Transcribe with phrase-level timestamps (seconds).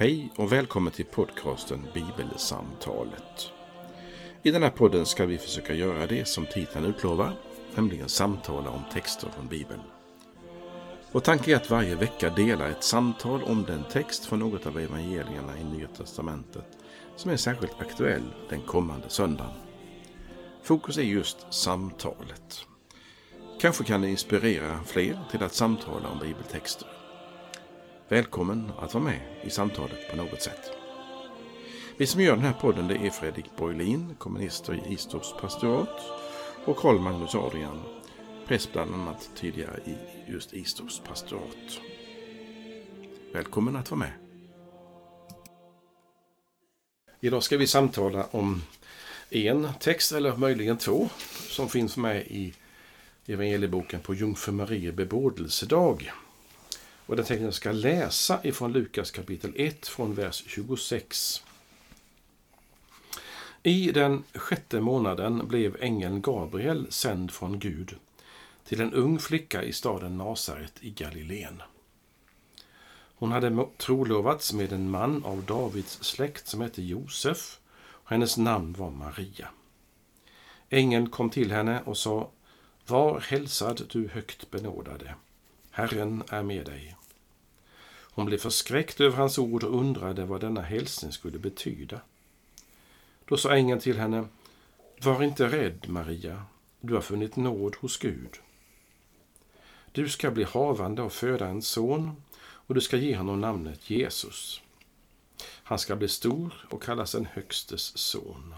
[0.00, 3.50] Hej och välkommen till podcasten Bibelsamtalet.
[4.42, 7.32] I den här podden ska vi försöka göra det som titeln utlovar,
[7.74, 9.80] nämligen samtala om texter från Bibeln.
[11.12, 14.78] Vår tanke är att varje vecka dela ett samtal om den text från något av
[14.78, 16.78] evangelierna i Nya Testamentet
[17.16, 19.54] som är särskilt aktuell den kommande söndagen.
[20.62, 22.66] Fokus är just samtalet.
[23.60, 26.97] Kanske kan det inspirera fler till att samtala om bibeltexter.
[28.10, 30.70] Välkommen att vara med i samtalet på något sätt.
[31.96, 36.00] Vi som gör den här podden det är Fredrik Borglin, kommunister i Istorps pastorat
[36.64, 37.82] och Karl Magnus Adrian,
[38.46, 39.96] präst bland annat tidigare i
[40.32, 41.80] just Istorps pastorat.
[43.32, 44.12] Välkommen att vara med.
[47.20, 48.62] Idag ska vi samtala om
[49.30, 51.08] en text, eller möjligen två,
[51.48, 52.54] som finns med i
[53.26, 56.12] evangelieboken på Jungfru Marie bebådelsedag.
[57.08, 61.42] Och den texten jag ska läsa ifrån Lukas kapitel 1 från vers 26.
[63.62, 67.96] I den sjätte månaden blev ängeln Gabriel sänd från Gud
[68.64, 71.62] till en ung flicka i staden Nasaret i Galileen.
[73.14, 78.72] Hon hade trolovats med en man av Davids släkt som hette Josef och hennes namn
[78.72, 79.48] var Maria.
[80.68, 82.30] Ängeln kom till henne och sa
[82.86, 85.14] Var hälsad du högt benådade.
[85.70, 86.97] Herren är med dig.
[88.18, 92.00] Hon blev förskräckt över hans ord och undrade vad denna hälsning skulle betyda.
[93.24, 94.28] Då sa ängeln till henne,
[95.00, 96.44] Var inte rädd, Maria,
[96.80, 98.36] du har funnit nåd hos Gud.
[99.92, 104.60] Du ska bli havande och föda en son, och du ska ge honom namnet Jesus.
[105.40, 108.54] Han ska bli stor och kallas en högstes son.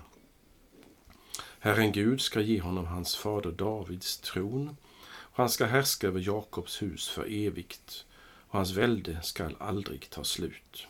[1.58, 4.76] Herren Gud ska ge honom hans fader Davids tron,
[5.10, 8.04] och han ska härska över Jakobs hus för evigt,
[8.50, 10.86] och hans välde skall aldrig ta slut.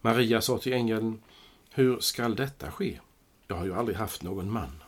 [0.00, 1.22] Maria sa till ängeln,
[1.70, 3.00] hur skall detta ske?
[3.46, 4.82] Jag har ju aldrig haft någon man.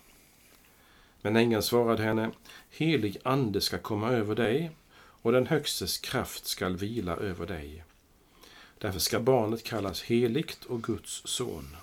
[1.22, 2.30] Men ängeln svarade henne,
[2.70, 4.70] helig ande ska komma över dig
[5.22, 7.84] och den Högstes kraft skall vila över dig.
[8.78, 11.76] Därför ska barnet kallas heligt och Guds son.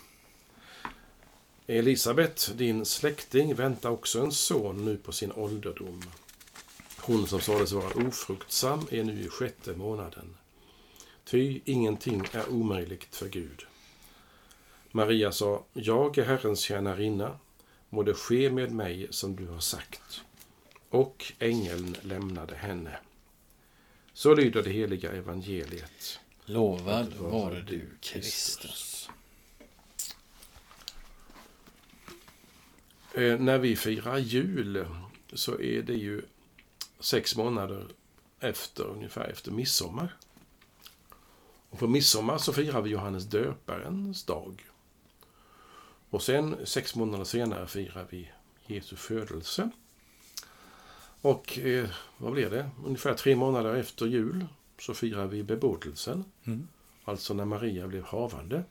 [1.67, 6.03] Elisabet, din släkting, väntar också en son nu på sin ålderdom.
[7.07, 10.37] Hon som sades vara ofruktsam är nu i sjätte månaden.
[11.23, 13.65] Ty ingenting är omöjligt för Gud.
[14.91, 17.39] Maria sa, jag är Herrens tjänarinna,
[17.89, 20.21] må det ske med mig som du har sagt.
[20.89, 22.97] Och ängeln lämnade henne.
[24.13, 26.19] Så lyder det heliga evangeliet.
[26.45, 29.09] Lovad vare du, Kristus.
[33.13, 34.85] Eh, när vi firar jul
[35.33, 36.21] så är det ju
[36.99, 37.87] sex månader
[38.39, 40.15] efter, ungefär efter midsommar.
[41.69, 44.65] Och på midsommar så firar vi Johannes döparens dag.
[46.09, 48.31] Och sen sex månader senare firar vi
[48.65, 49.69] Jesu födelse.
[51.21, 52.69] Och eh, vad blir det?
[52.85, 54.45] Ungefär tre månader efter jul
[54.79, 56.23] så firar vi bebådelsen.
[56.43, 56.67] Mm.
[57.05, 58.63] Alltså när Maria blev havande.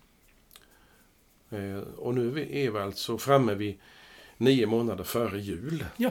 [1.51, 3.79] Eh, och nu är vi alltså framme vid
[4.37, 5.85] nio månader före jul.
[5.97, 6.11] Ja.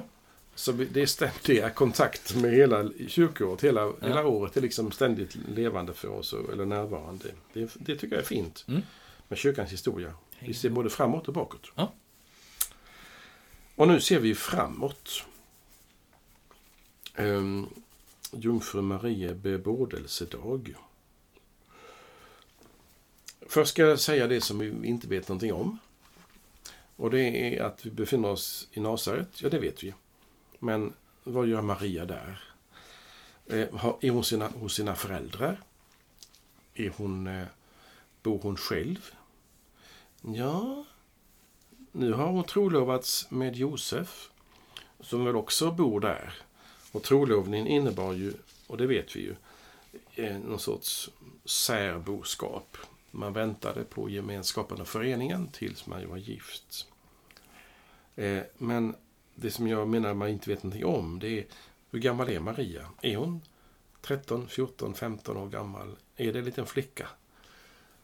[0.56, 3.64] Så det är ständiga kontakt med hela kyrkoåret.
[3.64, 3.94] Hela, ja.
[4.02, 7.26] hela året är liksom ständigt levande för oss, eller närvarande.
[7.54, 8.82] Det, det tycker jag är fint mm.
[9.28, 10.14] med kyrkans historia.
[10.40, 11.72] Vi ser både framåt och bakåt.
[11.76, 11.94] Ja.
[13.76, 15.24] Och nu ser vi framåt.
[17.18, 17.70] Um,
[18.32, 20.76] Jungfru Maria bebådelsedag.
[23.48, 25.80] Först ska jag säga det som vi inte vet någonting om.
[26.96, 29.42] Och det är att vi befinner oss i Nasaret.
[29.42, 29.94] Ja, det vet vi.
[30.66, 30.94] Men
[31.24, 32.44] vad gör Maria där?
[33.46, 35.62] Eh, är hon sina, hos sina föräldrar?
[36.74, 37.48] Är hon, eh,
[38.24, 39.12] bor hon själv?
[40.22, 40.86] Ja,
[41.92, 44.30] nu har hon trolovats med Josef,
[45.00, 46.34] som väl också bor där.
[46.92, 48.34] Och trolovningen innebar ju,
[48.68, 49.36] och det vet vi ju,
[50.16, 51.10] eh, någon sorts
[51.46, 52.78] särboskap.
[53.12, 56.88] Man väntade på gemenskapen och föreningen tills man var gift.
[58.58, 58.96] Men
[59.36, 61.46] det som jag menar man inte vet någonting om, det är
[61.92, 62.90] hur gammal är Maria?
[63.02, 63.42] Är hon
[64.02, 65.96] 13, 14, 15 år gammal?
[66.16, 67.08] Är det en liten flicka?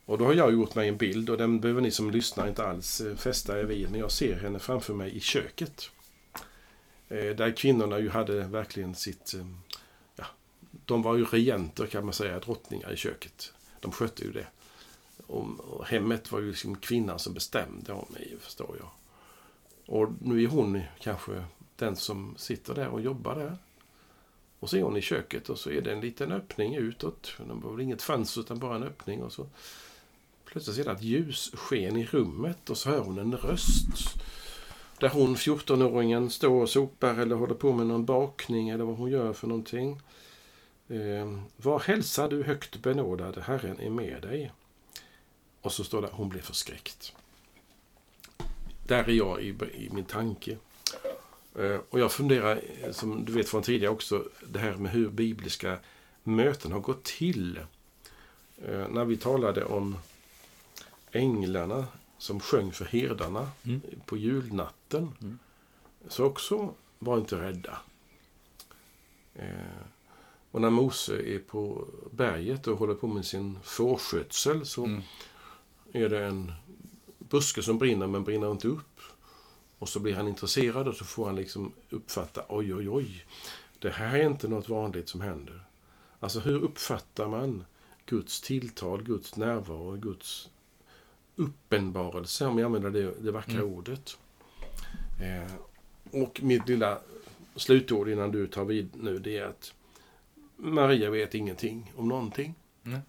[0.06, 2.68] Och då har jag gjort mig en bild och den behöver ni som lyssnar inte
[2.68, 3.92] alls eh, fästa er vid.
[3.92, 5.90] Men jag ser henne framför mig i köket.
[7.08, 9.34] Eh, där kvinnorna ju hade verkligen sitt...
[9.34, 9.46] Eh,
[10.16, 10.26] ja,
[10.86, 13.54] de var ju regenter kan man säga, drottningar i köket.
[13.80, 14.48] De skötte ju det.
[15.28, 18.90] Och, hemmet var ju liksom kvinnan som bestämde om mig, förstår jag.
[19.92, 21.44] Och nu är hon kanske
[21.76, 23.58] den som sitter där och jobbar där.
[24.60, 27.34] Och så är hon i köket och så är det en liten öppning utåt.
[27.38, 29.24] Det var väl inget fönster utan bara en öppning.
[29.24, 29.48] Och så
[30.46, 34.16] plötsligt ser det ett ljussken i rummet och så hör hon en röst.
[35.00, 39.12] Där hon, 14-åringen, står och sopar eller håller på med någon bakning eller vad hon
[39.12, 40.02] gör för någonting.
[40.88, 44.52] Eh, var hälsar du högt benådad, Herren är med dig.
[45.62, 47.14] Och så står det, hon blir förskräckt.
[48.92, 50.58] Där är jag i, i min tanke.
[51.56, 55.10] Eh, och jag funderar, eh, som du vet från tidigare också, det här med hur
[55.10, 55.78] bibliska
[56.24, 57.58] möten har gått till.
[58.66, 59.98] Eh, när vi talade om
[61.12, 63.82] änglarna som sjöng för herdarna Mm.
[64.06, 65.12] på julnatten.
[65.22, 65.40] Mm.
[66.08, 67.78] Så också var inte rädda.
[70.52, 75.02] och när Mose är på berget och håller på med sin fårskötsel så Mm.
[75.92, 76.52] är det en
[77.32, 79.00] buske som brinner men brinner inte upp.
[79.80, 83.26] Och så blir han intresserad och så får han liksom uppfatta, oj, oj, oj.
[83.80, 85.64] Det här är inte något vanligt som händer.
[86.20, 87.66] Alltså hur uppfattar man
[88.06, 90.50] Guds tilltal, Guds närvaro, Guds
[91.36, 93.74] uppenbarelse, om jag använder det, det vackra Mm.
[93.74, 94.18] ordet.
[95.22, 95.54] Eh,
[96.22, 97.00] och mitt lilla
[97.56, 99.74] slutord innan du tar vid nu, det är att
[100.58, 102.54] Maria vet ingenting om någonting.
[102.84, 103.00] Nej.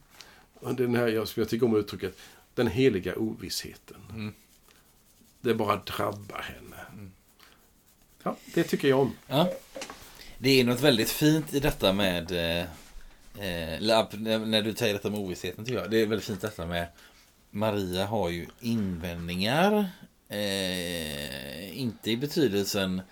[0.54, 2.16] Och den här, jag, jag tycker om uttrycket,
[2.54, 3.96] den heliga ovissheten.
[4.10, 4.34] Mm.
[5.40, 6.76] Det bara drabbar henne.
[6.92, 7.12] Mm.
[8.22, 9.16] Ja, det tycker jag om.
[9.26, 9.52] Ja.
[10.38, 12.66] Det är något väldigt fint i detta med eh,
[13.46, 15.90] eh lab, när du säger detta med ovissheten tycker jag.
[15.90, 16.86] Det är väldigt fint detta med
[17.50, 19.90] Maria har ju invändningar.
[20.28, 23.02] Eh, inte i betydelsen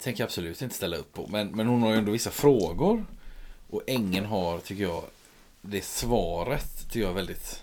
[0.00, 1.26] tänker jag absolut inte ställa upp på.
[1.26, 3.06] Men, men hon har ju ändå vissa frågor.
[3.70, 5.04] Och ängeln har, tycker jag,
[5.60, 7.61] det svaret tycker jag är väldigt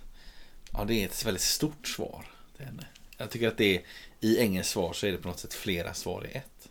[0.79, 2.25] Ja, det är ett väldigt stort svar
[2.57, 2.85] till henne.
[3.17, 3.81] Jag tycker att det är,
[4.19, 6.69] i ängelns svar så är det på något sätt flera svar i ett.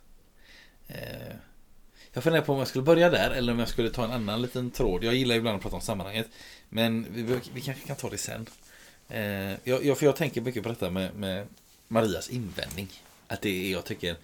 [0.88, 1.36] Eh,
[2.12, 4.42] jag funderar på om jag skulle börja där eller om jag skulle ta en annan
[4.42, 5.04] liten tråd.
[5.04, 6.28] Jag gillar ibland att prata om sammanhanget.
[6.68, 8.46] Men vi, vi, vi kanske kan ta det sen.
[9.08, 9.22] Eh,
[9.64, 11.46] jag, jag, för jag tänker mycket på detta med, med
[11.88, 12.88] Marias invändning.
[13.26, 14.16] Att det är, jag tycker,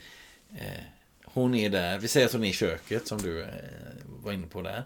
[0.56, 0.84] eh,
[1.24, 3.48] hon är där, vi säger att hon är i köket som du eh,
[4.06, 4.84] var inne på där.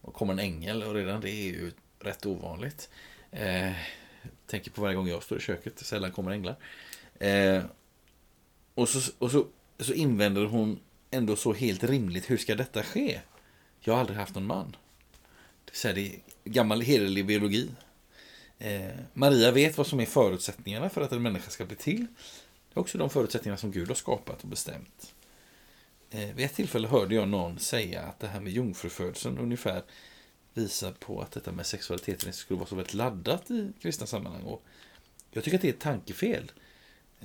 [0.00, 2.88] Och kommer en ängel och redan det är ju rätt ovanligt.
[3.30, 3.72] Eh,
[4.46, 6.56] Tänker på varje gång jag står i köket, sällan kommer änglar.
[7.18, 7.62] Eh,
[8.74, 9.46] och så, och så,
[9.78, 10.80] så invänder hon
[11.10, 13.20] ändå så helt rimligt, hur ska detta ske?
[13.80, 14.76] Jag har aldrig haft någon man.
[15.64, 16.12] Det är, så här, det är
[16.44, 17.70] gammal hederlig biologi.
[18.58, 22.06] Eh, Maria vet vad som är förutsättningarna för att en människa ska bli till.
[22.68, 25.14] Det är också de förutsättningarna som Gud har skapat och bestämt.
[26.10, 29.82] Eh, vid ett tillfälle hörde jag någon säga att det här med jungfrufödseln ungefär
[30.54, 34.42] visar på att detta med sexualiteten skulle vara så väldigt laddat i kristna sammanhang.
[34.42, 34.64] Och
[35.30, 36.52] jag tycker att det är ett tankefel.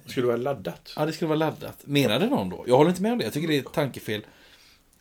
[0.05, 0.93] Skulle vara laddat.
[0.95, 1.85] Ja, det skulle vara laddat.
[1.87, 2.63] Menade någon då?
[2.67, 3.23] Jag håller inte med om det.
[3.23, 4.25] Jag tycker det är ett tankefel.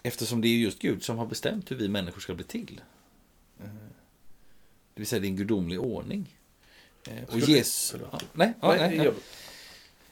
[0.02, 2.80] Eftersom det är just Gud som har bestämt hur vi människor ska bli till.
[3.60, 3.66] Eh,
[4.94, 6.36] Det vill säga, det är en gudomlig ordning.
[7.08, 7.94] Eh, Och Jesus...
[8.12, 9.12] Ja, nej, ja, Nej, nej,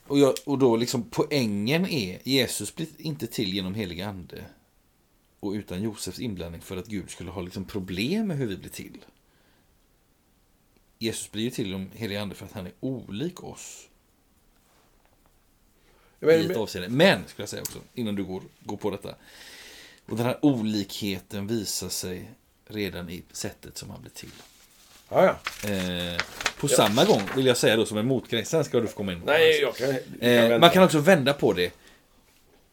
[0.06, 4.44] Och, jag, och då liksom poängen är, Jesus blir inte till genom helig ande
[5.44, 8.70] och utan Josefs inblandning för att Gud skulle ha liksom problem med hur vi blir
[8.70, 9.04] till.
[10.98, 13.88] Jesus blir ju till genom helig ande för att han är olik oss
[16.30, 16.88] jag i ett avseende.
[16.88, 19.14] Men, skulle jag säga också, innan du går, går på detta.
[20.06, 22.30] Och den här olikheten visar sig
[22.66, 24.30] redan i sättet som han blir till.
[25.08, 25.24] ja,
[25.62, 25.68] ja.
[25.70, 26.20] Eh,
[26.60, 29.12] på samma gång vill jag säga då som en motgrej, sen ska du få komma
[29.12, 29.22] in.
[29.26, 31.72] Nej, jag kan, jag kan Eh, man kan också vända på det.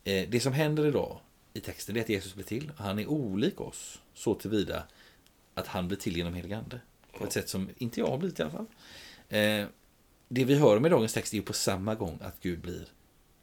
[0.04, 1.20] Eh, det som händer idag
[1.53, 2.72] i texten är att Jesus blir till.
[2.77, 4.84] Han är olik oss så tillvida
[5.53, 6.79] att han blir till genom helig ande.
[7.17, 8.65] På ett sätt som inte jag har blivit i alla fall.
[9.29, 9.65] Eh,
[10.27, 12.88] det vi hör med dagens text är ju på samma gång att Gud blir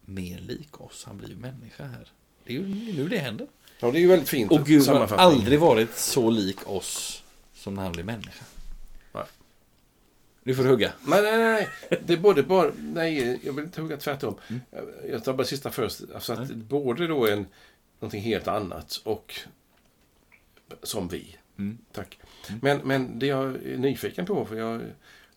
[0.01, 1.05] mer lik oss.
[1.05, 2.09] Han blir ju människa här.
[2.45, 3.47] Det är ju nu det händer.
[3.81, 4.53] Ja, det är ju väldigt fint.
[4.53, 7.23] Och Gud har aldrig varit så lik oss
[7.55, 8.45] som när han blir människa.
[9.13, 9.25] Nej.
[10.43, 10.93] Nu får du hugga.
[11.07, 11.69] Nej, nej, nej.
[12.07, 12.73] Det är både bara...
[12.79, 14.35] Nej, jag vill inte hugga tvärtom.
[14.49, 14.61] Mm.
[15.11, 16.01] Jag tar bara sista först.
[16.15, 17.47] Alltså att både då en,
[18.01, 19.35] någonting helt annat och
[20.83, 21.37] som vi.
[21.59, 21.79] Mm.
[21.93, 22.19] Tack.
[22.63, 24.81] Men, men det jag är nyfiken på, för jag,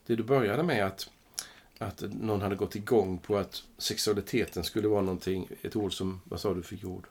[0.06, 1.10] det du började med att,
[1.78, 6.40] att någon hade gått igång på att sexualiteten skulle vara någonting, ett ord som, vad
[6.40, 7.06] sa du för ord?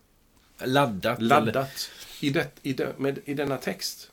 [0.65, 1.17] Laddat.
[1.20, 1.89] eller- Laddat.
[2.22, 4.12] I, det, i, det, med, I denna text.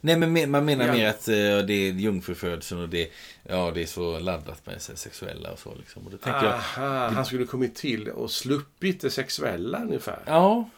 [0.00, 0.92] Nej, men me- man menar Ja.
[0.92, 3.10] mer att eh, det är jungfrufödseln och det,
[3.48, 5.74] ja, det är så laddat med sig sexuella och så.
[5.74, 6.04] Liksom.
[6.04, 10.22] Och då tänker jag, Aha, han skulle kommit till och sluppit det sexuella ungefär.
[10.26, 10.68] ja.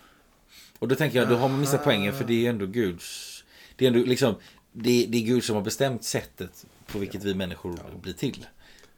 [0.79, 1.85] Och då tänker jag, då har man missat Aha.
[1.85, 3.45] poängen för det är ändå Guds...
[3.77, 4.35] Det är ändå liksom,
[4.73, 8.47] det, det är Gud som har bestämt sättet på vilket vi människor blir till.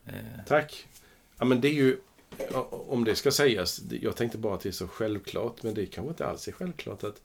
[0.07, 0.13] Eh,
[0.49, 0.87] Tack.
[1.39, 1.97] Ja, men det är ju,
[2.53, 5.87] ja, om det ska sägas, jag tänkte bara att det är så självklart, men det
[5.87, 7.21] kanske inte alls är självklart att,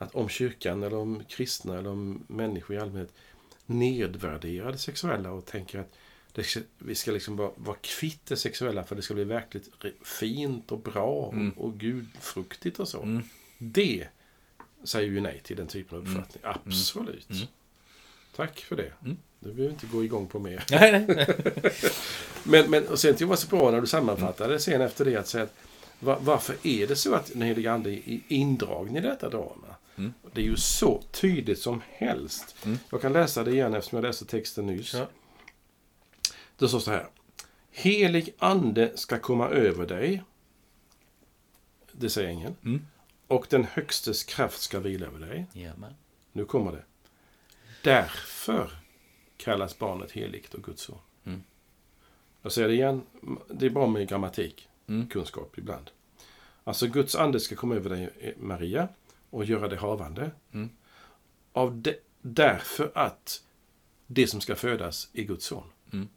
[0.00, 3.12] att om kyrkan eller om kristna eller om människor i allmänhet
[3.66, 5.92] nedvärderar det sexuella och tänker att
[6.32, 9.68] det, vi ska liksom vara, vara kvitt det sexuella för det ska bli verkligt
[10.04, 11.50] fint och bra Mm.
[11.50, 13.02] och, och gudfruktigt och så.
[13.02, 13.22] Mm.
[13.58, 14.06] Det
[14.84, 16.42] säger ju nej till den typen av uppfattning.
[16.44, 17.30] Absolut.
[17.30, 17.46] Mm.
[18.36, 18.92] Tack för det.
[19.04, 19.16] Mm.
[19.40, 20.64] Det behöver vi inte gå igång på mer.
[20.70, 21.26] Nej, nej.
[22.44, 25.16] Men, men och sen tycker jag var så bra när du sammanfattade sen efter det
[25.16, 25.54] att säga att
[26.00, 29.74] va- varför är det så att den helige Ande är indragen i detta drama?
[30.00, 30.12] Mm.
[30.32, 32.56] Det är ju så tydligt som helst.
[32.64, 32.78] Mm.
[32.90, 34.94] Jag kan läsa det igen eftersom jag läste texten nyss.
[34.94, 35.08] Ja.
[36.56, 37.08] Det står så här.
[37.70, 40.22] Helig Ande ska komma över dig.
[41.92, 42.56] Det säger ängeln.
[42.64, 42.86] Mm.
[43.26, 45.46] Och den högstes kraft ska vila över dig.
[45.52, 45.94] Jajamän.
[46.32, 46.84] Nu kommer det.
[47.82, 48.70] Därför
[49.36, 50.98] kallas barnet heligt och Guds son.
[51.24, 51.42] Mm.
[52.42, 53.02] Jag säger det igen.
[53.48, 55.06] Det är bra med grammatik, Mm.
[55.08, 55.90] kunskap ibland.
[56.64, 58.88] Alltså Guds ande ska komma över dig, eh, Maria,
[59.30, 60.30] och göra dig havande.
[60.52, 60.70] Mm.
[61.52, 63.42] Av de, därför att
[64.06, 65.64] det som ska födas är Guds son.
[65.92, 66.08] Mm.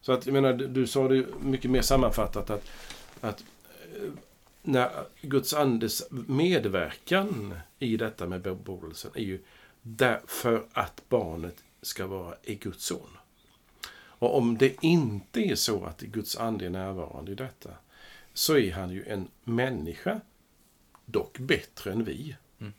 [0.00, 2.70] Så att, jag menar, du, sa det mycket mer sammanfattat att,
[3.20, 3.44] att
[3.94, 4.10] eh,
[4.62, 9.40] när Guds andes medverkan i detta med bebådelsen är ju
[9.82, 13.16] därför att barnet ska vara i Guds son.
[14.18, 17.70] Och om det inte är så att Guds ande är närvarande i detta
[18.34, 20.20] så är han ju en människa,
[21.06, 22.36] dock bättre än vi.
[22.60, 22.72] Mm.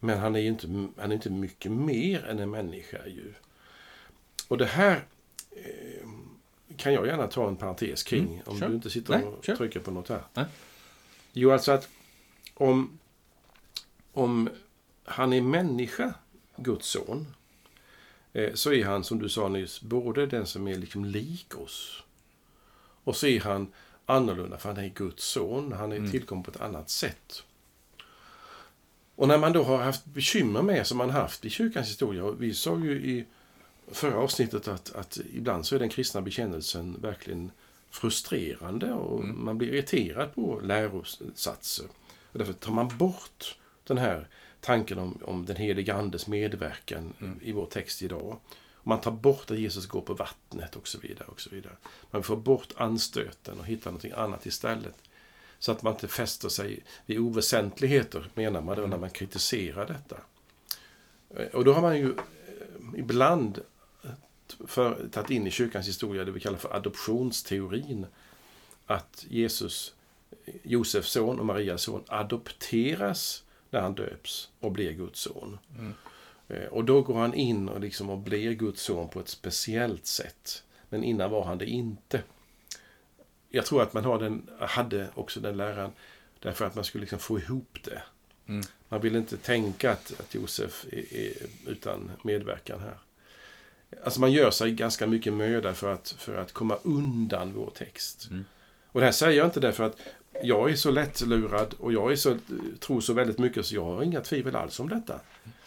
[0.00, 0.66] Men han är ju inte,
[0.98, 3.34] han är inte mycket mer än en människa ju.
[4.48, 5.04] Och det här
[5.50, 6.08] eh,
[6.76, 8.68] kan jag gärna ta en parentes kring Mm, om kör.
[8.68, 9.56] du inte sitter Nej, och kör.
[9.56, 10.22] trycker på något här.
[10.34, 10.44] Nej.
[11.32, 11.88] Jo, alltså att
[12.54, 12.98] om,
[14.12, 14.48] om
[15.04, 16.14] han är människa,
[16.56, 17.26] Guds son,
[18.32, 22.02] eh, så är han som du sa nyss, både den som är liksom lik oss
[23.04, 23.72] och så är han
[24.06, 25.72] annorlunda för han är Guds son.
[25.72, 26.10] Han är Mm.
[26.10, 27.42] tillkommen på ett annat sätt.
[29.16, 32.42] Och när man då har haft bekymmer med, som man haft i kyrkans historia, och
[32.42, 33.24] vi sa ju i
[33.92, 37.50] förra avsnittet att, att ibland så är den kristna bekännelsen verkligen
[37.90, 39.44] frustrerande och Mm.
[39.44, 41.86] man blir irriterad på lärosatser.
[42.32, 44.28] Och därför tar man bort den här
[44.60, 47.40] tanken om, om den heliga Andes medverkan Mm.
[47.42, 48.36] i vår text idag.
[48.86, 51.28] Man tar bort att Jesus går på vattnet och så vidare.
[51.28, 51.76] och så vidare.
[52.10, 54.94] Man får bort anstöten och hittar någonting annat istället.
[55.58, 60.16] Så att man inte fäster sig vid oväsentligheter, menar man då när man kritiserar detta.
[61.36, 62.20] Eh, och då har man ju eh,
[62.96, 63.58] ibland
[64.02, 64.10] eh,
[64.66, 68.06] för, tagit in i kyrkans historia det vi kallar för adoptionsteorin.
[68.86, 69.94] Att Jesus,
[70.62, 75.58] Josefs son och Marias son adopteras när han döps och blir Guds son.
[75.78, 75.94] Mm.
[76.48, 80.06] Eh, Och då går han in och, liksom och blir Guds son på ett speciellt
[80.06, 80.62] sätt.
[80.88, 82.22] Men innan var han det inte.
[83.50, 85.92] Jag tror att man har den, hade också den läran
[86.40, 88.02] därför att man skulle liksom få ihop det.
[88.46, 88.64] Mm.
[88.88, 91.32] Man vill inte tänka att, att Josef är, är
[91.66, 92.98] utan medverkan här.
[94.04, 98.28] Alltså man gör sig ganska mycket möda för att, för att komma undan vår text.
[98.30, 98.44] Mm.
[98.86, 99.96] Och det här säger jag inte därför att
[100.42, 102.38] jag är så lättlurad och jag är så,
[102.80, 105.20] tror så väldigt mycket så jag har inga tvivel alls om detta.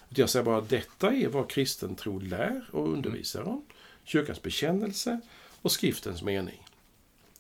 [0.10, 3.66] Jag säger bara att detta är vad kristen tro lär och undervisar om.
[4.04, 5.20] Kyrkans bekännelse
[5.62, 6.64] och skriftens mening.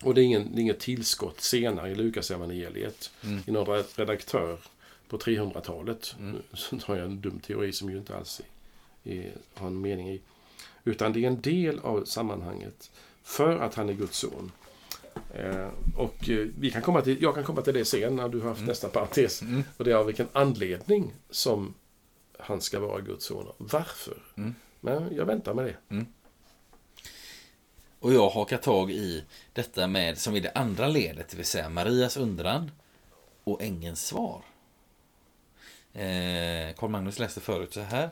[0.03, 3.39] Och det är, ingen, det är inget tillskott senare i Lukas evangeliet Mm.
[3.47, 4.59] i någon redaktör
[5.09, 6.15] på 300-talet.
[6.19, 6.31] Mm.
[6.31, 8.41] Nu Så har jag en dum teori som ju inte alls
[9.03, 10.21] är, är, har en mening i.
[10.83, 12.91] Utan det är en del av sammanhanget
[13.23, 14.51] för att han är Guds son.
[15.33, 18.39] Eh, och eh, vi kan komma till, jag kan komma till det sen när du
[18.39, 18.67] har haft Mm.
[18.69, 19.41] nästa parentes.
[19.41, 19.63] Mm.
[19.77, 21.73] Och det är av vilken anledning som
[22.39, 23.53] han ska vara Guds son.
[23.57, 24.17] Varför?
[24.37, 24.55] Mm.
[24.79, 25.77] Men jag väntar med det.
[27.99, 31.69] Och jag hakar tag i detta med, som är det andra ledet, det vill säga
[31.69, 32.71] Marias undran
[33.43, 34.41] och ängelns svar.
[35.93, 38.09] Eh, Karl Magnus läste förut så här.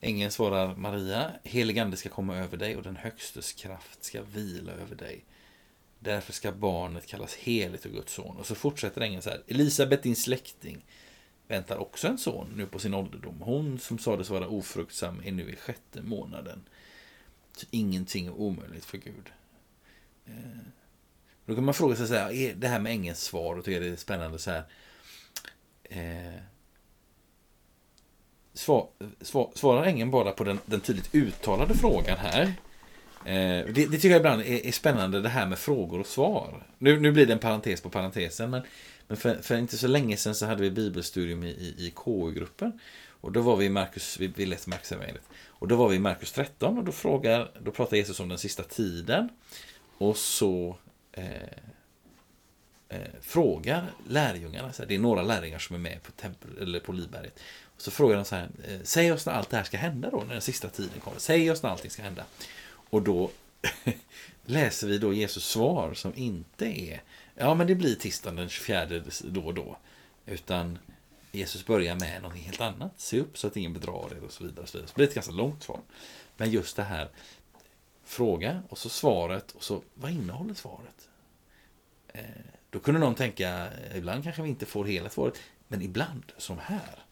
[0.00, 4.72] Ängeln svarar Maria, helig ande ska komma över dig och den högstes kraft ska vila
[4.72, 5.24] över dig.
[5.98, 8.36] Därför ska barnet kallas heligt och Guds son.
[8.36, 9.42] Och så fortsätter ängeln så här.
[9.46, 10.84] Elisabet, din släkting,
[11.50, 13.40] väntar också en son nu på sin ålderdom.
[13.40, 16.62] Hon som sades vara ofruktsam är nu i sjätte månaden.
[17.56, 19.32] Så ingenting är omöjligt för Gud.
[20.26, 20.32] Eh,
[21.46, 23.80] Då kan man fråga sig så här, är det här med ängelns svar och tycker
[23.80, 24.62] det är spännande så här.
[25.82, 26.40] Eh,
[28.54, 28.88] svar,
[29.20, 32.42] svar, svarar ängeln bara på den, den tydligt uttalade frågan här?
[33.24, 36.66] Eh, det, det tycker jag ibland är, är spännande det här med frågor och svar.
[36.78, 38.62] Nu, nu blir det en parentes på parentesen, men,
[39.10, 42.80] men för, för inte så länge sedan så hade vi bibelstudium i, i, i KU-gruppen.
[43.08, 45.28] Och då var vi i Markus, vi, vi läste Markus evangeliet.
[45.46, 48.38] Och då var vi i Markus 13 och då frågar, då pratar Jesus om den
[48.38, 49.28] sista tiden.
[49.98, 50.76] Och så
[51.12, 51.24] eh,
[52.88, 56.80] eh, frågar lärjungarna, så här, det är några lärjungar som är med på, tempel, eller
[56.80, 57.40] på Livberget.
[57.64, 60.10] Och så frågar de så här, eh, säg oss när allt det här ska hända
[60.10, 61.18] då, när den sista tiden kommer.
[61.18, 62.24] Säg oss när allting ska hända.
[62.66, 63.30] Och då
[64.44, 67.02] läser vi då Jesus svar som inte är,
[67.40, 68.86] ja men det blir tisdagen den 24
[69.22, 69.76] då och då.
[70.26, 70.78] Utan
[71.32, 72.92] Jesus börjar med något helt annat.
[72.96, 74.62] Se upp så att ingen bedrar er och så vidare.
[74.62, 74.88] Och så, vidare.
[74.88, 75.80] så det blir ett ganska långt svar.
[76.36, 77.08] Men just det här
[78.04, 81.08] fråga och så svaret och så vad innehåller svaret?
[82.08, 82.22] Eh,
[82.70, 86.58] då kunde någon tänka, eh, ibland kanske vi inte får hela svaret, men ibland, som
[86.58, 87.04] här,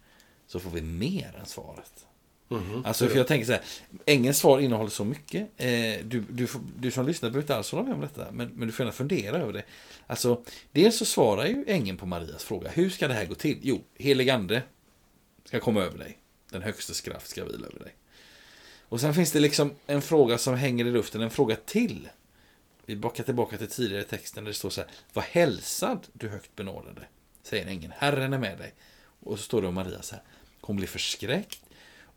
[0.46, 2.06] så får vi mer än svaret.
[2.48, 2.82] Mhm.
[2.84, 3.62] Alltså, för jag tänker så här,
[4.06, 5.48] ängelns svar innehåller så mycket.
[5.56, 5.68] Eh,
[6.04, 8.72] du, du, du som lyssnar behöver inte alls hålla med om detta, men, men du
[8.72, 9.62] får gärna fundera över det.
[10.06, 13.58] Alltså, dels så svarar ju ängeln på Marias fråga, hur ska det här gå till?
[13.62, 14.62] Jo, helig ande
[15.44, 16.18] ska komma över dig.
[16.50, 17.94] Den högstes kraft ska vila över dig.
[18.88, 22.08] Och sen finns det liksom en fråga som hänger i luften, en fråga till.
[22.86, 26.56] Vi backar tillbaka till tidigare texten där det står så här, var hälsad du högt
[26.56, 27.02] benådade,
[27.42, 28.74] säger ängeln, Herren är med dig.
[29.20, 30.24] Och så står det om Maria så här,
[30.60, 31.60] hon blir förskräckt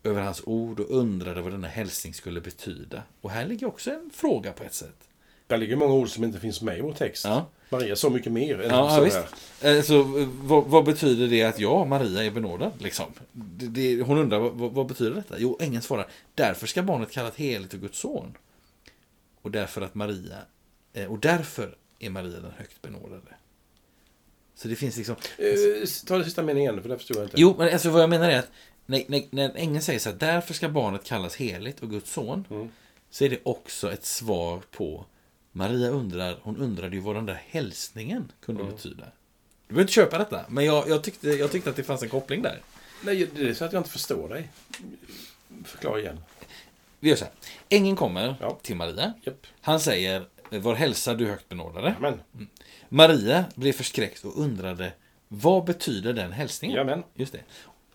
[0.04, 3.02] över hans ord och undrade vad denna hälsning skulle betyda.
[3.20, 5.08] Och här ligger också en fråga på ett sätt.
[5.46, 7.24] Där ligger många ord som inte finns med i vår text.
[7.24, 7.46] Ja.
[7.68, 9.24] Maria sa mycket mer än Ja, så ja
[9.62, 9.82] här.
[9.82, 12.72] Så, eh, vad, vad betyder det att jag, Maria, är benådad?
[12.78, 13.06] Liksom?
[13.32, 15.34] Det, det, hon undrar, vad, vad, betyder detta?
[15.38, 18.36] Jo, ängeln svarar, därför ska barnet kallas heligt och Guds son.
[19.42, 20.36] Och därför att Maria,
[20.92, 23.34] eh, och därför är Maria den högt benådade.
[24.54, 25.16] Så det finns liksom...
[25.38, 27.40] Eh, ta det sista meningen för det förstår jag inte.
[27.40, 28.50] Jo, men alltså vad jag menar är att
[28.92, 32.44] när, när, när ängeln säger så här, därför ska barnet kallas heligt och Guds son,
[32.50, 32.68] Mm.
[33.10, 35.04] så är det också ett svar på
[35.52, 38.74] Maria undrar, hon undrade ju vad den där hälsningen kunde Mm.
[38.74, 39.04] betyda.
[39.66, 42.08] Du behöver inte köpa detta, men jag, jag, tyckte, jag tyckte att det fanns en
[42.08, 42.60] koppling där.
[43.04, 44.48] Nej, det är så att jag inte förstår dig.
[45.64, 46.20] Förklara igen.
[47.00, 47.34] Vi gör så här.
[47.68, 48.58] Ängeln kommer Ja.
[48.62, 49.12] till Maria.
[49.22, 49.46] Japp.
[49.60, 51.94] Han säger, var hälsad du högt benådade.
[51.98, 52.20] Amen.
[52.88, 54.92] Maria blev förskräckt och undrade,
[55.28, 57.02] vad betyder den hälsningen?
[57.14, 57.40] Just det.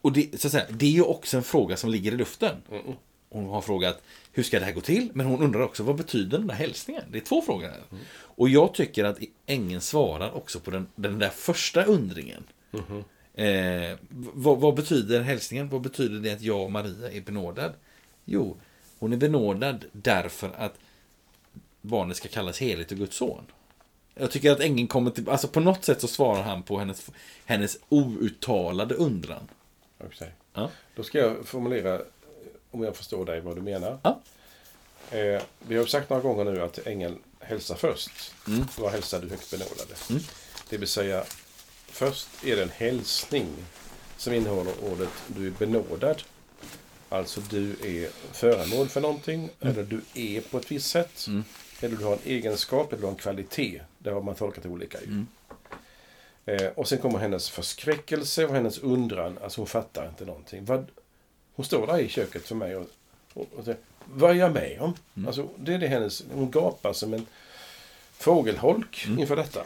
[0.02, 2.56] Och det, så att säga, det är ju också en fråga som ligger i luften.
[2.70, 2.96] Mm, mm.
[3.30, 4.02] Hon har frågat
[4.32, 5.10] hur ska det här gå till?
[5.14, 7.04] Men hon undrar också vad betyder den där hälsningen?
[7.12, 7.82] Det är två frågor här.
[8.20, 12.44] Och jag tycker att ängeln svarar också på den, den där första undringen.
[13.34, 13.98] Eh,
[14.34, 15.70] vad, vad betyder hälsningen?
[15.70, 17.74] Vad betyder det att jag och Maria är benådad?
[18.26, 18.58] Jo,
[19.00, 20.74] hon är benådad därför att
[21.82, 23.44] barnet ska kallas heligt och Guds son.
[24.16, 27.12] Jag tycker att ängeln kommer till, alltså på något sätt så svarar han på hennes,
[27.46, 29.48] hennes outtalade undran.
[29.98, 30.32] Okej.
[30.54, 30.72] Ja.
[30.96, 32.02] Då ska jag formulera,
[32.72, 34.00] om jag förstår dig, vad du menar.
[34.04, 34.22] Ja.
[35.12, 38.34] Eh, vi har ju sagt några gånger nu att ängeln hälsar först.
[38.48, 38.66] Mm.
[38.78, 39.94] Vad hälsar du högt benådade?
[40.10, 40.22] Mm.
[40.70, 41.24] Det vill säga,
[41.88, 43.48] först är det en hälsning
[44.18, 46.24] som innehåller ordet du är benådad.
[47.10, 51.28] Alltså du är föremål för någonting, eller du är på ett visst sätt.
[51.28, 51.44] Mm.
[51.82, 53.82] Eller du har en egenskap, eller du har en kvalitet.
[54.00, 55.26] Det har man tolkat olika ju.
[56.48, 56.66] Mm.
[56.66, 59.38] Eh, och sen kommer hennes förskräckelse och hennes undran.
[59.44, 60.66] Alltså hon fattar inte någonting.
[60.66, 60.86] Vad,
[61.56, 62.88] hon står där i köket för mig och,
[63.34, 64.94] och, och säger, vad är jag med om?
[65.16, 65.28] Mm.
[65.28, 67.26] Alltså, det är det hennes, hon gapar som en
[68.12, 69.20] fågelholk Mm.
[69.20, 69.64] inför detta.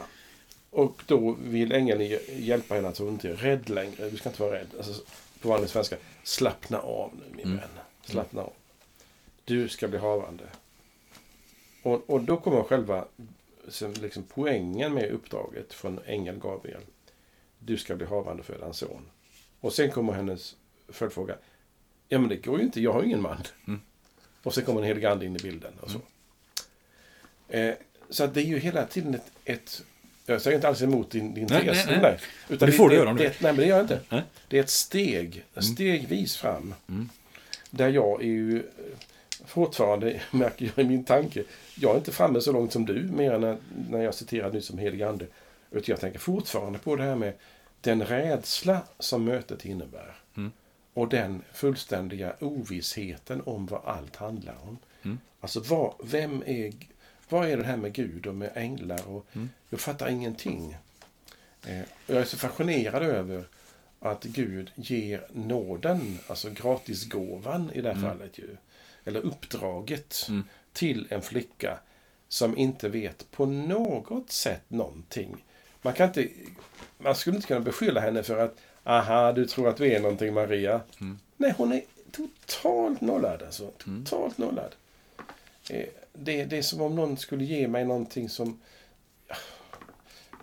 [0.70, 4.10] Och då vill ängeln hj- hjälpa henne att hon inte är rädd längre.
[4.10, 4.66] Du ska inte vara rädd.
[4.76, 5.02] Alltså,
[5.40, 5.96] på vanlig svenska.
[6.24, 7.58] Slappna av nu min Mm.
[7.58, 7.68] vän.
[8.04, 8.52] Slappna av.
[9.44, 10.44] Du ska bli havande.
[11.82, 13.04] Och, och då kommer själva
[13.68, 16.80] som liksom poängen med uppdraget från ängeln Gabriel.
[17.58, 19.02] Du ska bli havande föda en son.
[19.60, 20.56] Och sen kommer hennes
[20.88, 21.36] följdfråga.
[22.08, 23.42] Ja men det går ju inte, jag har ju ingen man.
[23.66, 23.80] Mm.
[24.42, 25.72] Och sen kommer en helig ande in i bilden.
[25.80, 26.00] Och så
[27.56, 27.74] eh,
[28.10, 29.82] så att det är ju hela tiden ett, ett
[30.26, 31.86] jag säger inte alls emot din, din Nej, tes.
[31.86, 32.18] nej, nej.
[32.48, 33.32] Utan Det får du det, göra om du vill.
[33.32, 34.00] Nej, men det gör jag inte.
[34.08, 34.22] Nej.
[34.48, 36.74] Det är ett steg, stegvis fram.
[36.88, 37.08] Mm.
[37.70, 38.62] Där jag är ju
[39.44, 43.32] fortfarande, märker jag i min tanke, jag är inte framme så långt som du, mer
[43.32, 43.58] än
[43.90, 45.26] när, jag citerade nyss som helig ande.
[45.70, 47.32] Utan jag tänker fortfarande på det här med
[47.80, 50.14] den rädsla som mötet innebär.
[50.36, 50.52] Mm.
[50.94, 54.78] Och den fullständiga ovissheten om vad allt handlar om.
[55.02, 55.18] Mm.
[55.40, 56.72] Alltså, vad, vem är,
[57.28, 59.08] vad är det här med Gud och med änglar?
[59.08, 59.50] Och Mm.
[59.70, 60.76] Jag fattar ingenting.
[61.66, 63.44] Eh, jag är så fascinerad över
[64.00, 68.10] att Gud ger nåden, alltså gratisgåvan i det här Mm.
[68.10, 68.56] fallet ju,
[69.04, 70.44] eller uppdraget Mm.
[70.72, 71.78] till en flicka
[72.28, 75.44] som inte vet på något sätt någonting.
[75.82, 76.28] Man kan inte,
[76.98, 80.34] man skulle inte kunna beskylla henne för att aha, du tror att du är någonting
[80.34, 80.80] Maria.
[81.00, 81.18] Mm.
[81.36, 83.70] Nej, hon är totalt nollad alltså.
[83.86, 84.04] Mm.
[84.04, 84.74] Totalt nollad.
[85.70, 88.60] Eh, det, det är som om någon skulle ge mig någonting som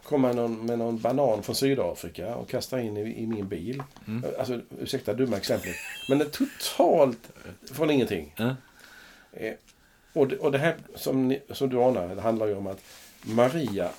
[0.10, 3.84] komma någon, med någon banan från Sydafrika och kasta in i, i min bil.
[4.08, 4.24] Mm.
[4.40, 5.76] Alltså, ursäkta dumma exemplet.
[6.10, 7.32] Men det är totalt
[7.72, 8.34] från ingenting.
[8.38, 8.56] Ja.
[9.34, 9.54] Eh,
[10.14, 12.82] och, det, och det här som, ni, som du anar, det handlar ju om att
[13.22, 13.90] Maria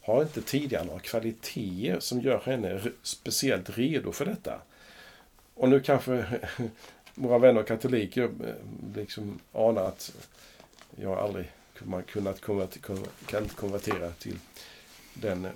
[0.00, 4.60] har inte tidigare några kvaliteter som gör henne speciellt redo för detta.
[5.54, 6.24] Och nu kanske
[7.14, 8.54] våra vänner katoliker eh,
[8.94, 10.12] liksom anar att
[10.96, 11.50] jag aldrig
[12.06, 12.40] kunnat
[13.56, 14.36] konvertera till
[15.14, 15.48] den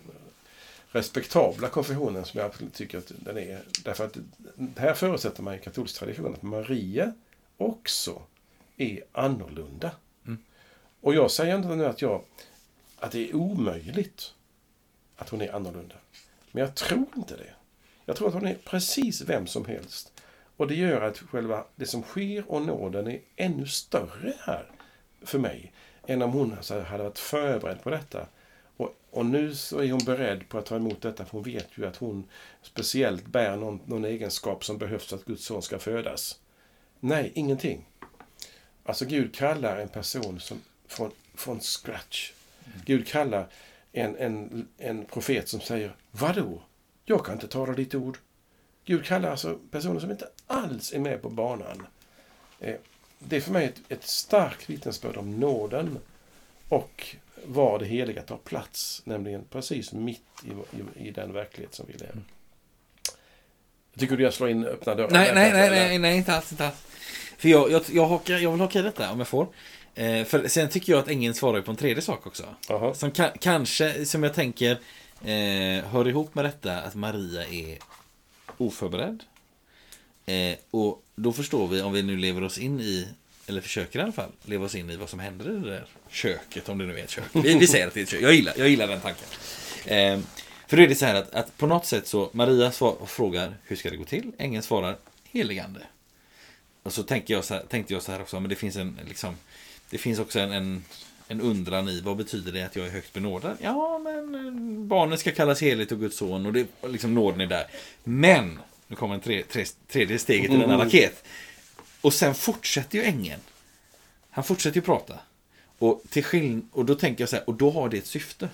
[0.88, 3.62] respektabla konfessionen som jag absolut tycker att den är.
[3.84, 4.16] Därför att
[4.76, 7.12] här förutsätter man i katolsk tradition att Maria
[7.56, 8.22] också
[8.76, 9.90] är annorlunda.
[11.00, 12.22] Och jag säger inte nu att, jag,
[12.98, 14.34] att det är omöjligt
[15.16, 15.94] att hon är annorlunda.
[16.52, 17.50] Men jag tror inte det.
[18.04, 20.12] Jag tror att hon är precis vem som helst.
[20.56, 24.70] Och det gör att själva det som sker och nåden är ännu större här
[25.22, 25.72] för mig.
[26.06, 28.26] Än om hon alltså hade varit förberedd på detta.
[28.76, 31.68] Och, och nu så är hon beredd på att ta emot detta för hon vet
[31.74, 32.24] ju att hon
[32.62, 36.38] speciellt bär någon, någon egenskap som behövs för att Guds son ska födas.
[37.00, 37.88] Nej, ingenting.
[38.84, 42.32] Alltså Gud kallar en person som, från, från scratch.
[42.84, 43.46] Gud kallar
[43.92, 46.62] en, en, en profet som säger Vadå?
[47.04, 48.18] Jag kan inte tala ditt ord.
[48.84, 51.86] Gud kallar alltså personer som inte alls är med på banan.
[52.60, 52.74] Eh,
[53.18, 55.98] Det är för mig ett, ett starkt vittnesbörd om nåden
[56.68, 61.86] och var det heliga tar plats, nämligen precis mitt i, i, i den verklighet som
[61.86, 62.22] vi lever.
[63.92, 65.10] Jag tycker du jag slår in öppna dörrar?
[65.10, 66.76] Nej, nej, nej, nej, nej, inte alls, inte alls.
[67.38, 69.48] För jag, jag, jag, hakar, jag vill haka i detta om jag får.
[69.94, 72.44] Eh, för sen tycker jag att ängeln svarar på en tredje sak också.
[72.68, 72.94] Jaha.
[72.94, 74.70] Som ka, kanske, som jag tänker,
[75.24, 77.78] eh, hör ihop med detta att Maria är
[78.56, 79.22] oförberedd.
[80.26, 83.08] Eh, och då förstår vi, om vi nu lever oss in i,
[83.46, 85.86] eller försöker i alla fall, leva oss in i vad som händer i det där
[86.10, 87.24] köket, om det nu är ett kök.
[87.32, 88.22] Vi, vi säger att det är ett kök.
[88.22, 89.26] Jag gillar, jag gillar den tanken.
[89.84, 90.18] Eh,
[90.68, 93.54] för då är det så här att, att på något sätt så, Maria svar, frågar
[93.64, 94.32] hur ska det gå till?
[94.38, 95.80] Ängeln svarar heligande.
[96.82, 98.98] Och så, tänker jag så här, tänkte jag så här också, men det finns en
[99.08, 99.36] liksom,
[99.90, 100.84] det finns också en, en,
[101.28, 103.56] en undran i vad betyder det att jag är högt benådad?
[103.60, 104.52] Ja, men eh,
[104.86, 107.66] barnet ska kallas heligt och Guds son och det, liksom nåden är där.
[108.04, 111.24] Men, nu kommer en tre, tre, tredje steget i denna raket.
[112.04, 113.40] Och sen fortsätter ju ängeln.
[114.30, 115.18] Han fortsätter ju prata.
[115.78, 118.48] Och, till skill- och då tänker jag så här, och då har det ett syfte.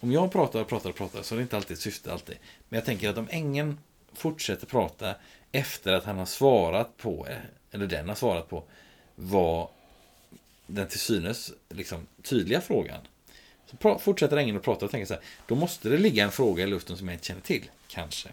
[0.00, 2.36] Om jag pratar och pratar och pratar så är det inte alltid ett syfte alltid.
[2.68, 3.78] Men jag tänker att om ängeln
[4.12, 5.14] fortsätter prata
[5.52, 7.26] efter att han har svarat på,
[7.70, 8.64] eller den har svarat på,
[9.14, 9.68] vad
[10.66, 13.00] den till synes liksom, tydliga frågan.
[13.66, 16.64] Så fortsätter ängeln att prata och tänker så här, då måste det ligga en fråga
[16.64, 18.28] i luften som jag inte känner till, kanske.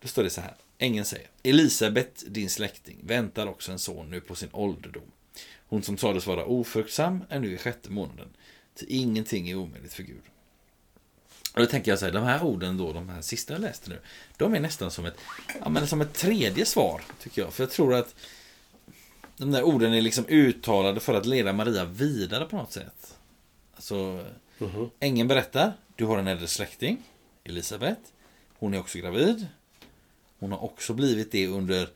[0.00, 4.20] Då står det så här, ängeln säger, Elisabet, din släkting, väntar också en son nu
[4.20, 5.02] på sin ålderdom.
[5.68, 8.28] Hon som sades vara ofruktsam är nu i sjätte månaden,
[8.74, 10.22] till ingenting är omöjligt för Gud.
[11.54, 13.90] Och då tänker jag så här, de här orden då, de här sista jag läste
[13.90, 13.98] nu,
[14.36, 15.16] de är nästan som ett,
[15.60, 17.52] ja, men som ett tredje svar, tycker jag.
[17.52, 18.14] För jag tror att
[19.36, 23.18] de där orden är liksom uttalade för att leda Maria vidare på något sätt.
[23.74, 24.24] Alltså,
[24.58, 24.90] Mhm.
[25.00, 27.02] ängeln berättar, du har en äldre släkting,
[27.44, 27.98] Elisabet.
[28.58, 29.46] Hon är också gravid.
[30.42, 31.88] Hon har också blivit det under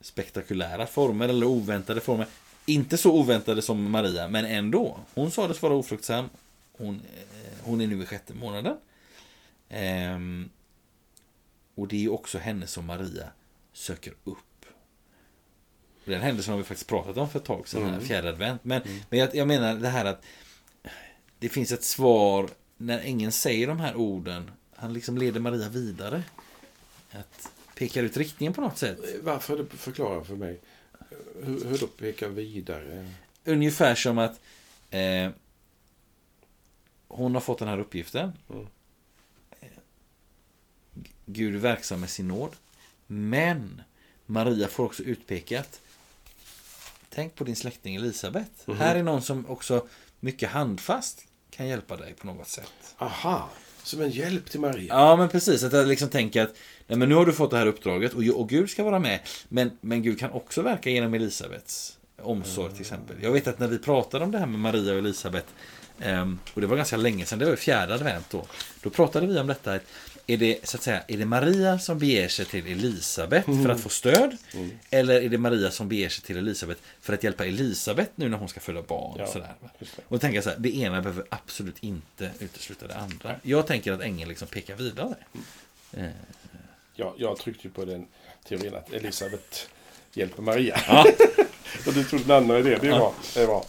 [0.00, 2.26] spektakulära former eller oväntade former.
[2.66, 4.98] Inte så oväntade som Maria, men ändå.
[5.14, 6.28] Hon sades vara ofruktsam.
[6.72, 8.76] Hon, eh, hon är nu i sjätte månaden.
[9.68, 10.50] Ehm,
[11.74, 13.28] och det är också henne som Maria
[13.72, 14.66] söker upp.
[16.04, 18.00] Den händelsen har vi faktiskt pratat om för ett tag sedan, Mm.
[18.00, 18.64] fjärde advent.
[18.64, 20.24] Men, men jag, jag menar det här att
[21.38, 24.50] det finns ett svar när ängeln säger de här orden.
[24.76, 26.22] Han liksom leder Maria vidare.
[27.14, 28.98] Att pekar ut riktningen på något sätt.
[29.22, 29.66] Varför?
[29.70, 30.60] Förklara för mig.
[31.42, 33.10] Hur, hur då peka vidare?
[33.44, 34.40] Ungefär som att
[34.90, 35.30] eh,
[37.08, 38.32] hon har fått den här uppgiften.
[38.50, 38.66] Mm.
[41.26, 42.56] Gud verksam med sin nåd.
[43.06, 43.82] Men
[44.26, 45.80] Maria får också utpekat.
[47.08, 48.66] Tänk på din släkting Elisabet.
[48.66, 48.76] Mhm.
[48.76, 49.88] Här är någon som också
[50.20, 52.94] mycket handfast kan hjälpa dig på något sätt.
[52.98, 53.50] Aha,
[53.84, 54.94] som en hjälp till Maria.
[54.94, 55.62] Ja, men precis.
[55.62, 56.54] Att jag liksom tänker att
[56.86, 59.20] nej, men nu har du fått det här uppdraget och, och Gud ska vara med.
[59.48, 63.16] Men, men Gud kan också verka genom Elisabets omsorg till exempel.
[63.22, 65.46] Jag vet att när vi pratade om det här med Maria och Elisabet
[66.00, 68.44] ehm, och det var ganska länge sedan, det var fjärde advent då.
[68.82, 69.78] Då pratade vi om detta.
[70.26, 73.80] Är det, så att säga, är det Maria som beger sig till Elisabet för att
[73.80, 74.36] få stöd?
[74.90, 78.38] Eller är det Maria som beger sig till Elisabet för att hjälpa Elisabet nu när
[78.38, 79.14] hon ska föda barn?
[79.18, 79.54] Ja, och sådär.
[80.08, 83.36] Och jag så här, det ena behöver absolut inte utesluta det andra.
[83.42, 85.14] Jag tänker att ängeln liksom pekar vidare.
[85.92, 86.04] Eh,
[86.94, 88.06] Jag, jag tryckte på den
[88.48, 89.68] teorin att Elisabet
[90.12, 90.80] hjälper Maria.
[90.88, 91.04] Ja.
[91.86, 92.78] och du tog den andra idén.
[92.80, 92.96] Det är Ja.
[92.98, 93.14] bra.
[93.34, 93.66] Det är bra.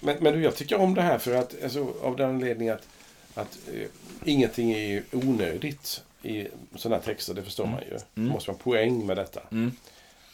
[0.00, 2.88] Men, men jag tycker om det här för att, alltså, av den anledningen att,
[3.34, 3.88] att eh,
[4.24, 7.34] ingenting är ju onödigt i sådana här texter.
[7.34, 7.98] Det förstår man ju.
[8.14, 9.40] Det måste vara poäng med detta.
[9.52, 9.72] Mm.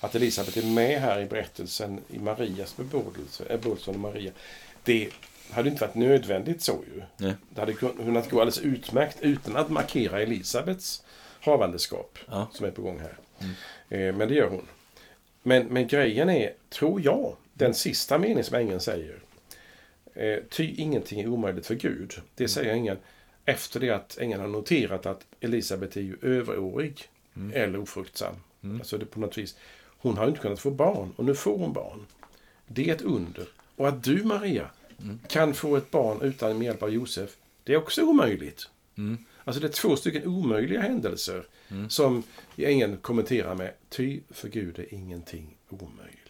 [0.00, 4.32] Att Elisabet är med här i berättelsen i Marias bebådelse, äh, bebådelsen av Maria.
[4.84, 5.08] Det,
[5.50, 7.02] hade inte varit nödvändigt så ju.
[7.16, 7.34] Nej.
[7.50, 11.02] Det hade kun- kunnat gå alldeles utmärkt utan att markera Elisabets
[11.40, 12.48] havandeskap Ja.
[12.52, 13.16] som är på gång här.
[13.88, 14.66] Eh, men det gör hon.
[15.42, 19.18] Men, men grejen är, tror jag, den sista meningen som ängeln säger.
[20.14, 22.14] Eh, ty ingenting är omöjligt för Gud.
[22.35, 22.99] Det säger ängeln
[23.44, 27.09] efter det att ängeln har noterat att Elisabet är ju överårig
[27.53, 28.35] eller ofruktsam.
[28.62, 29.57] Alltså det på något vis.
[29.99, 32.07] Hon har inte kunnat få barn och nu får hon barn.
[32.66, 33.49] Det är ett under.
[33.77, 34.70] Och att du Maria
[35.29, 38.70] kan få ett barn utan med hjälp av Josef, det är också omöjligt.
[38.99, 39.25] Mm.
[39.44, 41.44] Alltså det är två stycken omöjliga händelser
[41.88, 42.23] som
[42.57, 46.29] ängeln kommenterar med ty för Gud är ingenting omöjligt.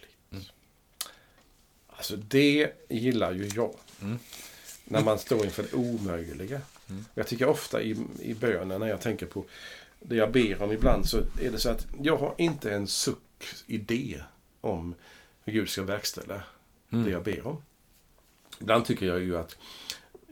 [2.01, 3.75] Alltså det gillar ju jag.
[4.85, 6.61] När man står inför det omöjliga.
[7.13, 9.45] Jag tycker ofta i, i bönen när jag tänker på
[9.99, 13.45] det jag ber om ibland så är det så att jag har inte en suck
[13.67, 14.21] idé
[14.61, 14.95] om
[15.43, 16.43] hur Gud ska verkställa
[16.89, 17.61] det jag ber om.
[18.59, 19.57] Ibland tycker jag ju att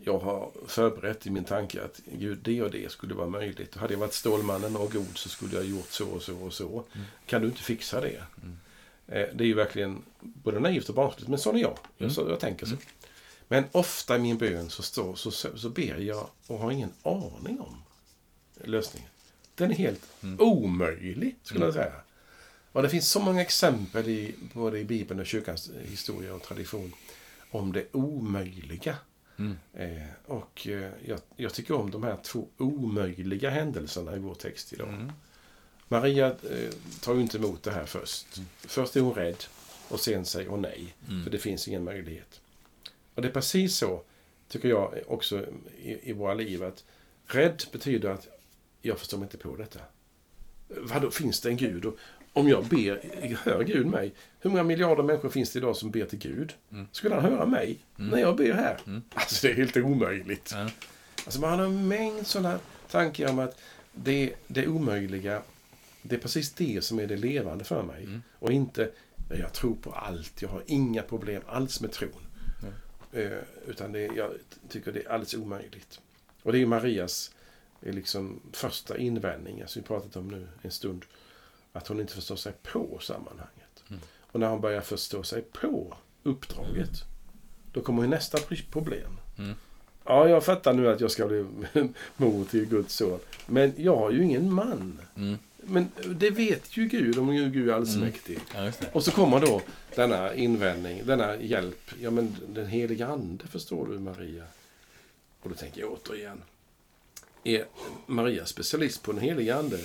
[0.03, 3.75] jag har förberett i min tanke att Gud, det och det skulle vara möjligt.
[3.75, 6.83] Hade jag varit Stålmannen och god så skulle jag gjort så och så och så.
[7.25, 8.15] Kan du inte fixa det?
[8.15, 8.23] Eh,
[9.09, 11.77] Det är ju verkligen både naivt och barnsligt, men så är jag.
[11.97, 12.75] Jag, så, jag tänker så.
[13.47, 17.59] Men ofta i min bön så, står, så, så, ber jag och har ingen aning
[17.59, 17.81] om
[18.63, 19.09] lösningen.
[19.55, 21.93] Den är helt omöjlig, skulle jag säga.
[22.71, 26.93] Och det finns så många exempel i både i Bibeln och kyrkans historia och tradition
[27.51, 28.95] om det omöjliga.
[29.73, 34.73] Eh, och eh, jag, jag tycker om de här två omöjliga händelserna i vår text
[34.73, 34.87] idag.
[35.91, 36.69] Maria eh,
[37.01, 38.27] tar ju inte emot det här först.
[38.59, 39.43] Först är hon rädd
[39.89, 40.95] och sen säger hon nej.
[41.23, 42.39] För det finns ingen möjlighet.
[43.15, 44.01] Och det är precis så,
[44.47, 45.45] tycker jag, också
[45.81, 46.63] i, i våra liv.
[46.63, 46.83] att
[47.25, 48.27] Rädd betyder att
[48.81, 49.79] jag förstår mig inte på detta.
[50.67, 51.85] Vadå, finns det en Gud?
[51.85, 51.97] Och
[52.33, 53.01] om jag ber,
[53.43, 54.13] hör Gud mig?
[54.39, 56.53] Hur många miljarder människor finns det idag som ber till Gud?
[56.91, 58.77] Skulle han höra mig när jag ber här?
[59.13, 60.53] Alltså det är helt omöjligt.
[61.25, 62.59] Alltså man har en mängd sådana
[62.91, 63.59] tankar om att
[63.93, 65.41] det, det omöjliga,
[66.09, 68.07] det är precis det som är det levande för mig.
[68.39, 68.91] Och inte,
[69.29, 72.09] "Ja, jag tror på allt, jag har inga problem alls med tron.
[73.11, 74.31] Eh, utan det, jag
[74.69, 75.99] tycker det är alldeles omöjligt.
[76.43, 77.31] Och det är Marias
[77.81, 81.05] eh, liksom, första invändning, som vi pratat om nu en stund.
[81.73, 83.83] Att hon inte förstår sig på sammanhanget.
[84.31, 87.03] Och när hon börjar förstå sig på uppdraget,
[87.71, 88.37] då kommer ju nästa
[88.71, 89.19] problem.
[90.05, 91.45] Ja, jag fattar nu att jag ska bli
[92.17, 93.19] mor till Guds son.
[93.47, 95.01] Men jag har ju ingen man.
[95.67, 95.73] Mm.
[96.05, 98.39] Men det vet ju Gud, om Gud är allsmäktig.
[98.55, 98.89] Ja, just det.
[98.93, 99.61] Och så kommer då
[99.95, 101.91] denna invändning, denna hjälp.
[102.01, 104.43] Ja, men den heliga ande förstår du, Maria.
[105.41, 106.41] Och då tänker jag återigen.
[107.43, 107.65] Är
[108.07, 109.77] Maria specialist på den heliga ande?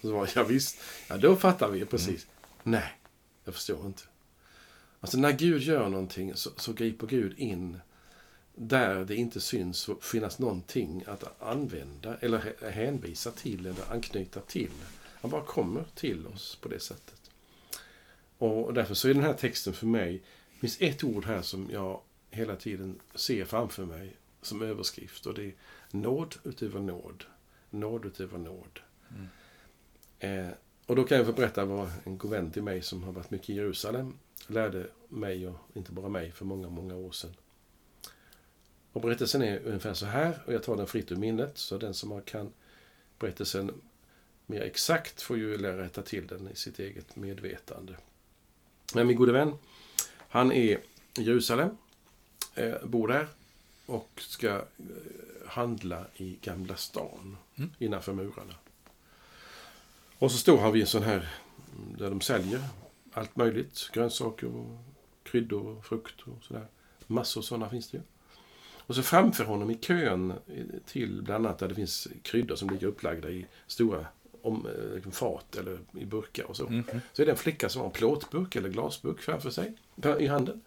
[0.00, 0.78] Och så var jag visst.
[1.08, 2.26] Ja, då fattar vi precis.
[2.62, 2.92] Nej,
[3.44, 4.02] jag förstår inte.
[5.00, 7.80] Alltså när Gud gör någonting så, så griper Gud in
[8.54, 14.70] där det inte syns finnas någonting att använda eller hä- hänvisa till eller anknyta till.
[15.22, 17.30] Han bara kommer till oss på det sättet.
[18.38, 20.22] Och därför så är den här texten för mig,
[20.54, 25.34] det finns ett ord här som jag hela tiden ser framför mig som överskrift och
[25.34, 25.54] det är
[25.90, 27.24] nåd utöver nåd.
[27.70, 28.80] Nåd utöver nåd.
[30.18, 30.48] Eh,
[30.86, 33.30] och då kan jag få berätta vad en god vän till mig som har varit
[33.30, 34.14] mycket i Jerusalem
[34.46, 37.34] lärde mig, och inte bara mig, för många, många år sedan.
[38.92, 41.94] Och berättelsen är ungefär så här, och jag tar den fritt ur minnet, så den
[41.94, 42.52] som kan
[43.18, 43.80] berättelsen
[44.52, 47.96] mer exakt får ju lära rätta till den i sitt eget medvetande.
[48.94, 49.54] Men min gode vän,
[50.28, 50.78] han är i
[51.16, 51.76] Jerusalem,
[52.54, 53.28] eh, bor där
[53.86, 54.64] och ska eh,
[55.46, 57.36] handla i Gamla stan,
[57.78, 58.54] innanför murarna.
[60.18, 61.34] Och så står han vid en sån här,
[61.76, 62.60] mm, där de säljer
[63.12, 64.78] allt möjligt, grönsaker och
[65.22, 66.66] kryddor och frukt och sådär.
[67.06, 68.02] Massor sådana finns det ju.
[68.86, 72.70] Och så framför honom i kön eh, till bland annat där det finns kryddor som
[72.70, 74.06] ligger upplagda i stora
[74.42, 76.82] om, eh, liksom fat eller i burkar och så.
[77.12, 79.74] Så är det en flicka som har en plåtburk eller glasburk framför sig
[80.18, 80.60] i handen.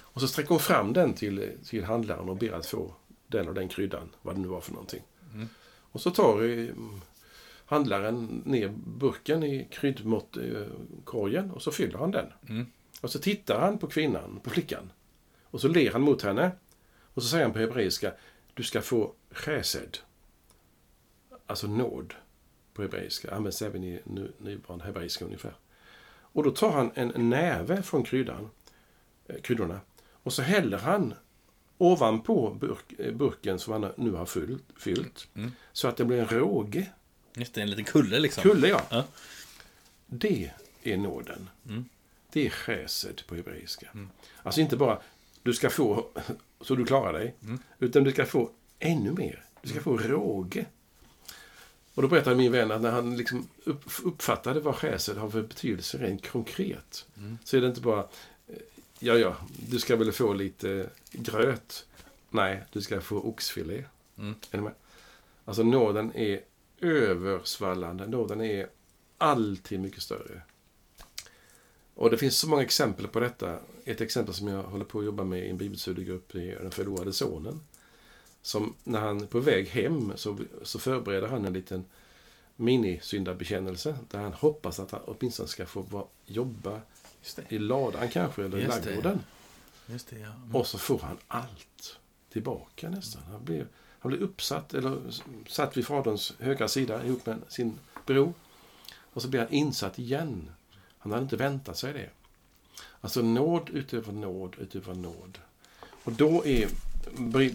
[0.00, 2.94] Och så sträcker hon fram den till, till handlaren och ber att få
[3.26, 5.02] den och den kryddan, vad det nu var för någonting.
[5.92, 6.74] Och så tar eh,
[7.66, 12.26] handlaren ner burken i kryddmåttkorgen och så fyller han den.
[12.48, 12.66] Mm.
[13.00, 14.92] Och så tittar han på kvinnan, på flickan.
[15.44, 16.50] Och så ler han mot henne.
[17.14, 18.12] Och så säger han på hebreiska,
[18.54, 19.98] du ska få chesed.
[21.46, 22.14] Alltså nåd
[22.76, 23.34] på hebreiska.
[23.34, 25.54] Används även i nu- nuvarande hebreiska ungefär.
[26.20, 28.50] Och då tar han en näve från kryddan,
[29.28, 29.80] eh, kryddorna.
[30.12, 31.14] Och så häller han
[31.78, 35.28] ovanpå burk, eh, burken som han nu har fyllt, fyllt
[35.72, 36.86] så att det blir en råge.
[37.36, 38.42] Just det, en liten kulle liksom.
[38.42, 38.82] Kulle, ja.
[38.90, 39.04] Ja.
[40.06, 40.50] Det
[40.82, 41.50] är nåden.
[42.32, 43.88] Det är chesed på hebreiska.
[44.42, 44.98] Alltså inte bara
[45.42, 46.06] du ska få
[46.60, 47.34] så du klarar dig.
[47.78, 49.44] Utan du ska få ännu mer.
[49.62, 50.66] Du ska få råge.
[51.96, 55.42] Och då berättade min vän att när han liksom upp, uppfattade vad skäset har för
[55.42, 57.06] betydelse rent konkret.
[57.44, 58.00] Så är det inte bara,
[58.48, 58.56] eh,
[58.98, 59.36] ja ja,
[59.70, 61.86] du ska väl få lite gröt.
[62.30, 63.84] Nej, du ska få oxfilé.
[64.18, 64.34] Mm.
[64.50, 64.72] Är ni med?
[65.44, 66.40] Alltså nåden är
[66.80, 68.06] översvallande.
[68.06, 68.68] Nåden är
[69.18, 70.42] alltid mycket större.
[71.94, 73.58] Och det finns så många exempel på detta.
[73.84, 77.12] Ett exempel som jag håller på att jobba med i en bibelstudiegrupp är Den förlorade
[77.12, 77.60] sonen.
[78.46, 81.84] Som när han är på väg hem så, så förbereder han en liten
[82.56, 83.98] minisyndabekännelse.
[84.10, 86.80] Där han hoppas att han åtminstone ska få vara, jobba
[87.48, 89.20] i ladan kanske, eller i ladugården.
[89.86, 90.26] Det, ja.
[90.26, 90.56] Mm.
[90.56, 91.98] Och så får han allt
[92.32, 93.22] tillbaka nästan.
[93.30, 93.66] Han blir,
[93.98, 94.98] han blir uppsatt, eller
[95.48, 98.32] satt vid faderns högra sida ihop med sin bror.
[99.12, 100.50] Och så blir han insatt igen.
[100.98, 102.10] Han hade inte väntat sig det.
[103.00, 105.38] Alltså nåd utöver nåd utöver nåd.
[106.04, 106.68] Och då är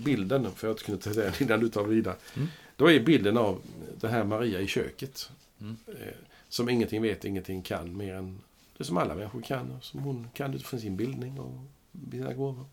[0.04, 2.16] bilden, för att kunna ta den innan du tar vidare.
[2.36, 2.48] Mm.
[2.76, 3.62] Då är bilden av
[4.00, 5.32] den här Maria i köket.
[5.62, 5.78] Mm.
[5.88, 6.14] Eh,
[6.50, 8.42] Som ingenting vet, ingenting kan mer än
[8.78, 9.78] det som alla människor kan.
[9.82, 11.60] Som hon kan utifrån sin bildning och
[12.12, 12.66] sina gåvor.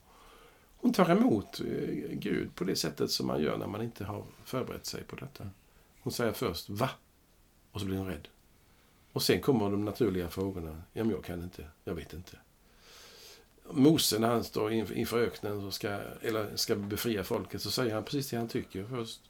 [0.77, 4.25] Hon tar emot eh, Gud på det sättet som man gör när man inte har
[4.45, 5.51] förberett sig på detta.
[6.01, 6.91] Hon säger först va?
[7.73, 8.29] Och så blir hon rädd.
[9.13, 10.83] Och sen kommer de naturliga frågorna.
[10.93, 11.69] Ja, men jag kan inte.
[11.85, 12.37] Jag vet inte.
[13.71, 15.89] Mose när han står inf- inför öknen och ska,
[16.23, 19.21] eller ska befria folket så säger han precis det han tycker först.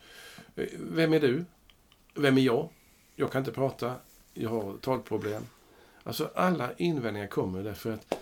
[0.79, 1.45] Vem är du?
[2.15, 2.69] Vem är jag?
[3.17, 3.95] Jag kan inte prata.
[4.35, 5.43] Jag har talproblem.
[6.03, 8.15] Alltså alla invändningar kommer därför att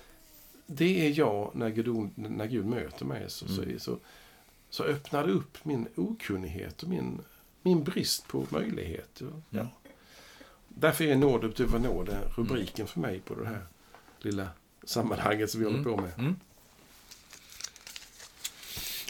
[0.67, 3.31] det är jag när Gud, när Gud möter mig.
[3.31, 3.99] Så, så, så,
[4.71, 7.21] så öppnar det upp min okunnighet och min,
[7.63, 9.23] min brist på möjlighet.
[9.51, 9.61] Ja.
[9.61, 9.67] Mm.
[10.69, 13.67] Därför är nåd utöver nåd en rubriken för mig på det här
[14.19, 14.49] lilla
[14.87, 16.11] sammanhanget som vi håller på med.
[16.19, 16.37] Mm.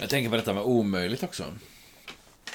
[0.00, 1.44] Jag tänker på detta med omöjligt också.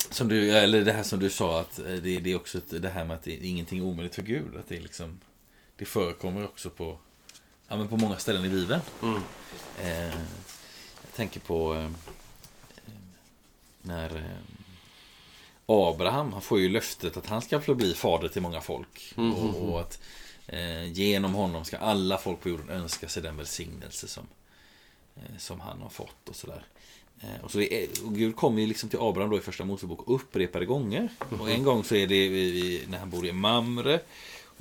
[0.09, 2.81] Som du, eller det här som du sa, att eh, det, det är också ett-
[2.81, 4.55] det här med att det är ingenting omöjligt för Gud.
[4.59, 5.19] Att det, är liksom,
[5.77, 6.97] det förekommer också på,
[7.67, 8.81] ja, men på många ställen i Bibeln.
[9.03, 9.21] Mm.
[9.81, 10.05] Eh,
[11.03, 11.89] jag tänker på eh,
[13.81, 14.23] när eh,
[15.65, 19.13] Abraham, han får ju löftet att han ska få bli fader till många folk.
[19.17, 19.99] Mm, och, och att
[20.91, 24.27] genom honom ska alla folk på jorden önska sig den välsignelse som,
[25.15, 26.65] eh, som han har fått och sådär.
[27.21, 30.03] Eh, och, så är, och Gud kommer ju liksom till Abraham då i första Mosebok
[30.07, 31.09] upprepade gånger.
[31.39, 33.99] Och en gång så är det när han bor i Mamre.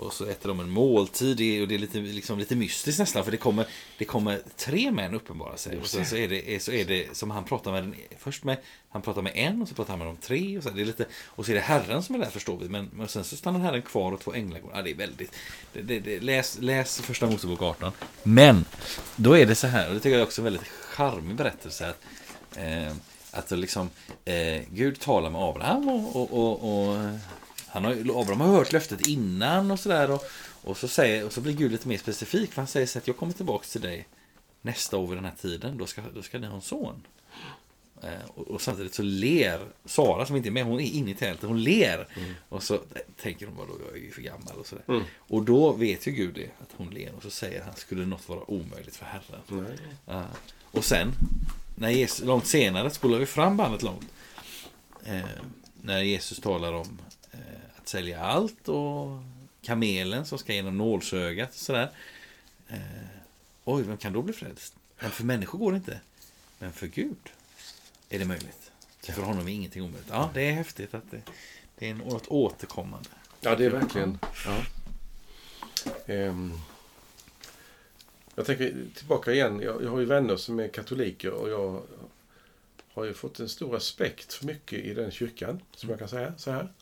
[0.01, 2.99] Och så äter de en måltid det är- och det är lite, liksom, lite mystiskt
[2.99, 3.67] nästan för det kommer,
[3.99, 5.79] det kommer tre män uppenbara sig.
[5.79, 8.57] Och sen så är det, så är det som han pratar med den, först med,
[8.91, 10.57] han pratar med en och så pratar han med de tre.
[10.59, 12.69] Och så, det är lite, och så är det Herren som är där förstår vi.
[12.69, 14.71] Men, men sen så stannar Herren kvar och två änglar går.
[14.75, 15.33] Ja, det är väldigt,
[15.73, 17.93] det, det, det, läs, läs första Mosebok 18.
[18.23, 18.65] Men,
[19.17, 21.89] då är det så här, och det tycker jag också är en väldigt charmig berättelse.
[21.91, 22.03] Att,
[22.57, 22.93] eh,
[23.31, 23.91] att liksom,
[24.25, 26.99] eh, Gud talar med Abraham och, och, och, och
[27.72, 30.11] han har, Abraham har hört löftet innan och sådär.
[30.11, 30.24] Och,
[30.62, 32.52] och, så säger, och så blir Gud lite mer specifik.
[32.52, 34.09] För han säger så att jag kommer tillbaka till dig
[34.62, 35.78] nästa år vid den här tiden.
[35.78, 37.02] Då ska, då ska ni ha en son.
[38.02, 40.64] Eh, och, och samtidigt så ler Sara som inte är med.
[40.64, 41.48] Hon är inne i tältet.
[41.48, 42.09] Hon ler.
[42.48, 42.80] Och så
[43.22, 44.85] tänker hon bara då jag är ju för gammal och sådär.
[44.88, 45.02] Mm.
[45.16, 46.50] Och då vet ju Gud det.
[46.62, 47.14] Att hon ler.
[47.16, 49.66] Och så säger han skulle något vara omöjligt för Herren.
[50.06, 50.24] Ja.
[50.70, 51.12] Och sen,
[51.74, 54.06] när Jesus, långt senare, spolar vi fram bandet långt.
[55.04, 55.20] Eh,
[55.83, 56.98] när Jesus talar om
[57.33, 57.38] Eh,
[57.77, 59.09] att sälja allt och
[59.62, 61.90] kamelen som ska genom nålsögat och sådär.
[62.69, 62.79] Eh,
[63.64, 64.75] oj, vem kan då bli frälst?
[65.01, 66.01] Men för människor går det inte.
[66.59, 67.31] Men för Gud
[68.09, 68.71] är det möjligt.
[69.01, 70.09] För honom är ingenting omöjligt.
[70.11, 71.23] Ja, det är häftigt att det,
[71.79, 73.09] det är något återkommande.
[73.40, 74.19] Ja, det är verkligen...
[74.47, 74.62] Ja.
[76.07, 76.61] Um,
[78.35, 79.61] jag tänker tillbaka igen.
[79.61, 81.83] Jag, jag har ju vänner som är katoliker och jag
[82.93, 86.35] har ju fått en stor respekt för mycket i den kyrkan, som jag kan säga
[86.37, 86.73] så här.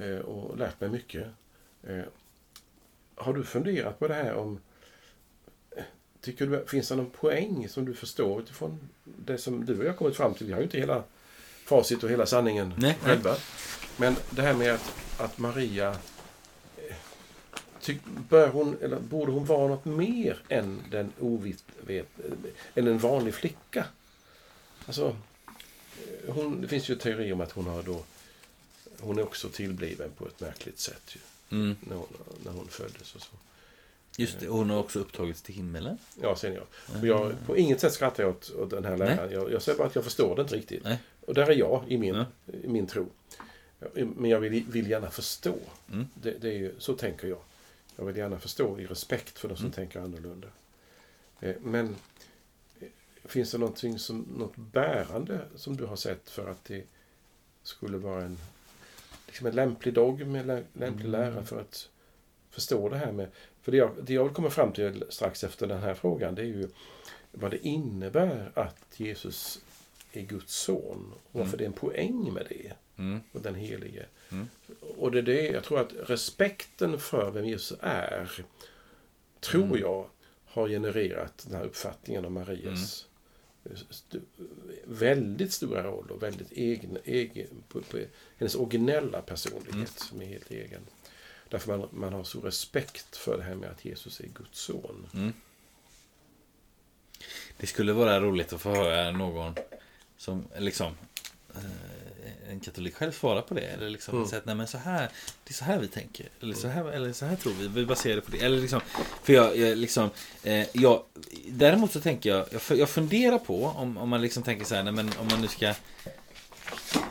[0.00, 1.26] Eh, och lärt mig mycket.
[1.82, 2.02] Eh,
[3.14, 4.60] har du funderat på det här om...
[5.76, 5.82] eh,
[6.20, 9.88] Tycker du finns det någon poäng som du förstår utifrån det som du och jag
[9.90, 10.46] har kommit fram till?
[10.46, 11.02] Vi har ju inte hela
[11.64, 13.36] facit och hela sanningen Nej, själva.
[13.96, 15.90] Men det här med att, att Maria...
[16.76, 16.96] eh,
[17.80, 17.96] Ty,
[18.28, 22.08] bör hon, eller borde hon vara något mer än den ovit, vet,
[22.74, 23.84] än en vanlig flicka?
[24.86, 25.16] Alltså,
[26.28, 28.02] hon, det finns ju teori om att hon har då...
[29.00, 31.20] Hon är också tillbliven på ett märkligt sätt ju,
[31.58, 31.76] Mm.
[31.80, 32.06] när, hon,
[32.44, 33.32] när hon föddes och så.
[34.16, 35.98] Just det, hon har också upptagits till himmelen.
[36.22, 36.64] Ja, sen jag.
[37.00, 39.32] Och jag på inget sätt skrattar jag åt, åt den här läraren.
[39.32, 40.84] Jag, jag säger bara att jag förstår det inte riktigt.
[40.84, 40.98] Nej.
[41.26, 42.24] Och där är jag i min, Ja.
[42.64, 43.06] i min tro.
[43.94, 45.54] Men jag vill, vill gärna förstå.
[45.92, 46.06] Mm.
[46.14, 47.38] Det, det är ju, så tänker jag.
[47.96, 49.72] Jag vill gärna förstå i respekt för de som Mm.
[49.72, 50.48] tänker annorlunda.
[51.40, 51.96] Eh, Men
[52.80, 52.88] eh,
[53.24, 56.82] finns det någonting som, något bärande som du har sett för att det
[57.62, 58.38] skulle vara en,
[59.30, 61.20] liksom en lämplig dogm, en lä- lämplig Mm.
[61.20, 61.88] lära för att
[62.50, 63.28] förstå det här med...
[63.62, 66.42] För det jag, det jag vill komma fram till strax efter den här frågan, det
[66.42, 66.68] är ju
[67.32, 69.60] vad det innebär att Jesus
[70.12, 71.12] är Guds son.
[71.32, 71.58] Och varför Mm.
[71.58, 72.72] det är en poäng med det.
[72.98, 73.20] Mm.
[73.32, 74.06] Och den helige.
[74.32, 74.48] Mm.
[74.98, 78.44] Och det är det, jag tror att respekten för vem Jesus är,
[79.40, 79.80] tror Mm.
[79.80, 80.06] jag,
[80.44, 83.06] har genererat den här uppfattningen om Marias
[83.90, 84.20] st-
[84.84, 87.98] väldigt stora roll och väldigt egen, egen på, på,
[88.38, 89.86] hennes originella personlighet Mm.
[89.86, 90.80] som är helt egen.
[91.48, 95.06] Därför man, man har så respekt för det här med att Jesus är Guds son.
[95.14, 95.32] Mm.
[97.56, 99.54] Det skulle vara roligt att få höra någon
[100.16, 100.92] som liksom
[101.54, 101.89] eh,
[102.50, 103.60] en katolik själv svara på det.
[103.60, 104.28] Eller liksom Mm.
[104.28, 105.08] säga att nej men så här,
[105.44, 106.28] det är så här vi tänker.
[106.40, 108.38] Eller så här, eller så här tror vi, vi baserar det på det.
[108.38, 108.80] Eller liksom,
[109.22, 110.10] för jag, jag liksom,
[110.42, 111.02] eh, jag,
[111.48, 114.82] däremot så tänker jag, jag, jag funderar på om, om man liksom tänker så här,
[114.82, 115.74] nej men om man nu ska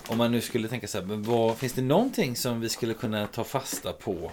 [0.07, 2.93] om man nu skulle tänka så här, men vad, finns det någonting som vi skulle
[2.93, 4.31] kunna ta fasta på?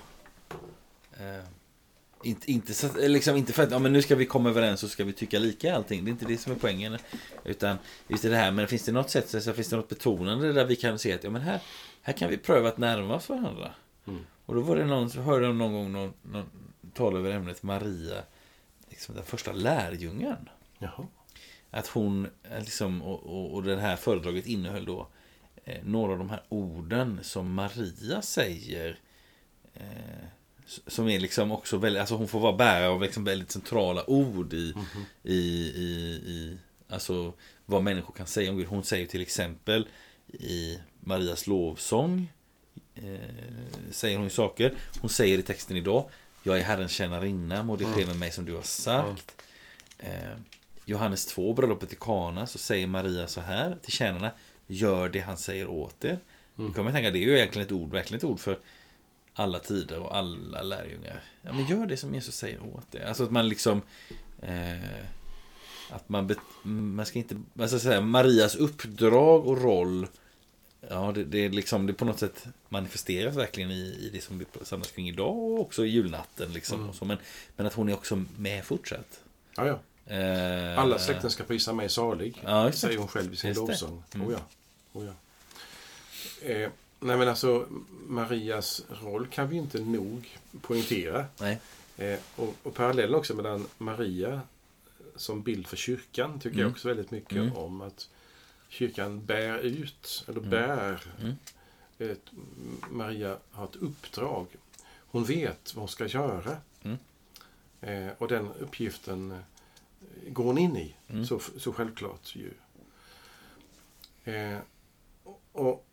[1.20, 1.44] Eh,
[2.26, 4.82] inte, inte, så, att- liksom, inte för att ja, men nu ska vi komma överens
[4.82, 6.04] och ska vi tycka lika allting.
[6.04, 6.98] Det är inte det som är poängen.
[7.44, 10.64] Utan just det här, men finns det något sätt, så, finns det något betonande där
[10.64, 11.60] vi kan se att ja, men här,
[12.02, 13.70] här kan vi pröva att närma oss varandra.
[14.06, 14.20] Mm.
[14.46, 16.46] Och då var det någon, så hörde jag någon gång någon, någon
[16.94, 18.22] tala över ämnet Maria,
[18.88, 20.48] liksom den första lärjungen.
[20.78, 21.06] Jaha.
[21.70, 25.08] Att hon, eh, liksom, och, och, och det här föredraget innehöll då
[25.64, 28.98] eh, några av de här orden som Maria säger.
[29.74, 30.26] Eh,
[30.86, 34.52] som är liksom också väldigt, alltså hon får vara bärare av liksom väldigt centrala ord
[34.52, 35.04] i, Mhm.
[35.22, 35.36] i,
[35.76, 36.58] i, i,
[36.88, 37.32] alltså
[37.66, 38.66] vad människor kan säga om Gud.
[38.66, 39.88] Hon säger till exempel
[40.32, 42.32] i Marias lovsång,
[42.94, 43.02] eh,
[43.90, 44.74] säger hon ju saker.
[45.00, 46.08] Hon säger i texten idag,
[46.42, 49.42] jag är Herrens tjänarinna, må det ske med mig som du har sagt.
[49.98, 50.10] Eh,
[50.84, 54.30] Johannes 2, bröllopet i Kana, så säger Maria så här till tjänarna.
[54.66, 56.18] Gör det han säger åt er.
[56.58, 56.72] Mm.
[56.74, 58.58] Tänka, det är ju egentligen ett ord, verkligen ett ord för
[59.38, 61.22] alla tider och alla lärjungar.
[61.42, 63.04] Ja, men gör det som Jesus säger åt er.
[63.04, 63.82] Alltså att man liksom...
[64.42, 64.76] Eh,
[65.90, 67.36] att man, bet, man ska inte...
[67.52, 70.06] Man ska säga, Marias uppdrag och roll
[70.90, 74.38] Ja, det, det är liksom det på något sätt manifesteras verkligen i, i det som
[74.38, 76.52] vi samlas kring idag och också i julnatten.
[76.52, 76.90] Liksom, Mm.
[76.90, 77.18] och så, men,
[77.56, 79.20] men att hon är också med fortsatt.
[79.56, 79.78] Ja, ja.
[80.14, 82.72] Eh, Alla släkten ska prisa mig salig, Ja, det.
[82.72, 83.56] säger hon själv i sin det.
[83.60, 84.02] lovsång.
[84.14, 84.26] Mm.
[84.26, 84.38] Oh ja.
[84.92, 85.12] Oh ja.
[86.48, 86.70] Eh,
[87.00, 87.66] nej men alltså,
[88.06, 91.26] Marias roll kan vi inte nog poängtera.
[91.40, 91.60] Nej.
[91.96, 94.40] Eh, och, och parallellen också mellan Maria
[95.16, 96.72] som bild för kyrkan tycker jag Mm.
[96.72, 97.56] också väldigt mycket Mm.
[97.56, 97.80] om.
[97.80, 98.08] Att
[98.68, 100.50] kyrkan bär ut, eller Mm.
[100.50, 101.00] bär.
[101.20, 101.34] Mm.
[101.98, 102.30] Ett,
[102.90, 104.46] Maria har ett uppdrag.
[104.96, 106.56] Hon vet vad hon ska göra.
[106.82, 106.96] Mm.
[107.80, 110.94] Eh, och den uppgiften eh, går hon in i.
[111.08, 111.26] Mm.
[111.26, 112.50] Så, så självklart ju.
[114.24, 114.58] Eh,
[115.52, 115.86] och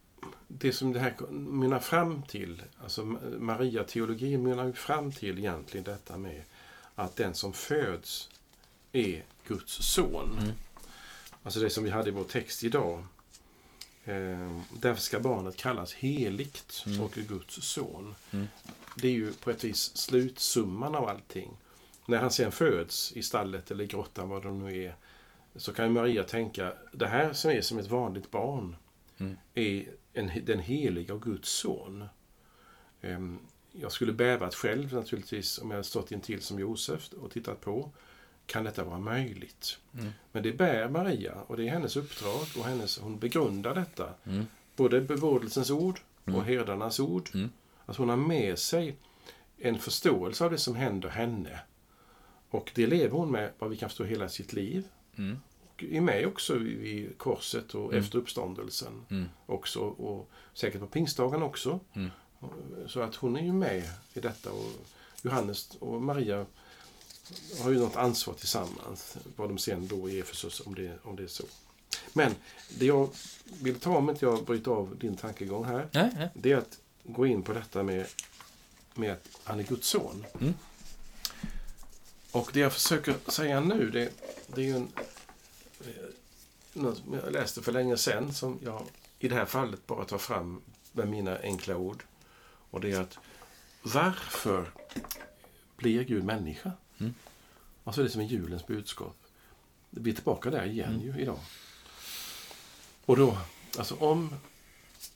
[0.47, 3.05] det som det här mynnar fram till, alltså
[3.39, 6.43] Maria-teologin mynnar fram till egentligen detta med
[6.95, 8.29] att den som föds
[8.91, 10.37] är Guds son.
[10.41, 10.51] Mm.
[11.43, 13.03] Alltså det som vi hade i vår text idag.
[14.05, 17.01] Eh, därför ska barnet kallas heligt Mm.
[17.01, 18.15] och Guds son.
[18.31, 18.47] Mm.
[18.97, 21.51] Det är ju på ett vis slutsumman av allting.
[22.05, 24.95] När han sen föds i stallet eller i grottan, vad det nu är,
[25.55, 28.75] så kan Maria tänka, det här som är som ett vanligt barn
[29.17, 29.37] Mm.
[29.53, 32.05] är en, den heliga och Guds son.
[33.01, 33.39] Ehm,
[33.71, 37.89] Jag skulle bävat själv naturligtvis om jag stått intill som Josef och tittat på.
[38.45, 39.77] Kan detta vara möjligt?
[39.99, 40.11] Mm.
[40.31, 44.13] Men det bär Maria och det är hennes uppdrag och hennes, hon begrundar detta.
[44.23, 44.45] Mm.
[44.75, 46.43] Både bevårdelsens ord och Mm.
[46.43, 47.29] herdarnas ord.
[47.33, 47.49] Mm.
[47.85, 48.95] Att hon har med sig
[49.57, 51.59] en förståelse av det som händer henne.
[52.49, 54.87] Och det lever hon med, vad vi kan förstå, hela sitt liv.
[55.75, 58.03] Och är med också vid korset och Mm.
[58.03, 59.05] efter uppståndelsen.
[59.09, 59.25] Mm.
[59.45, 59.79] också.
[59.79, 61.79] Och säkert på pingstdagen också.
[61.93, 62.09] Mm.
[62.87, 64.51] Så att hon är ju med i detta.
[64.51, 64.71] Och
[65.21, 66.45] Johannes och Maria
[67.61, 69.17] har ju något ansvar tillsammans.
[69.35, 71.43] Vad de sen då i Efesus, om det, om det är så.
[72.13, 72.35] Men
[72.79, 73.09] det jag
[73.61, 75.87] vill ta om inte jag bryter av din tankegång här.
[75.91, 76.29] Nej, nej.
[76.33, 78.05] Det är att gå in på detta med,
[78.93, 80.25] med att han är Guds son.
[80.41, 80.53] Mm.
[82.31, 84.11] Och det jag försöker säga nu, det,
[84.47, 84.87] det är ju en...
[85.87, 86.09] eh,
[86.73, 88.83] Något som jag läste för länge sedan som jag
[89.19, 90.61] i det här fallet bara tar fram
[90.91, 92.03] med mina enkla ord.
[92.69, 93.17] Och det är att
[93.83, 94.71] varför
[95.77, 96.71] blir Gud människa?
[96.99, 97.13] Mm.
[97.83, 99.15] Alltså det som är julens budskap.
[99.89, 101.01] Vi är tillbaka där igen Mm.
[101.01, 101.39] ju idag.
[103.05, 103.37] Och då,
[103.77, 104.35] alltså om,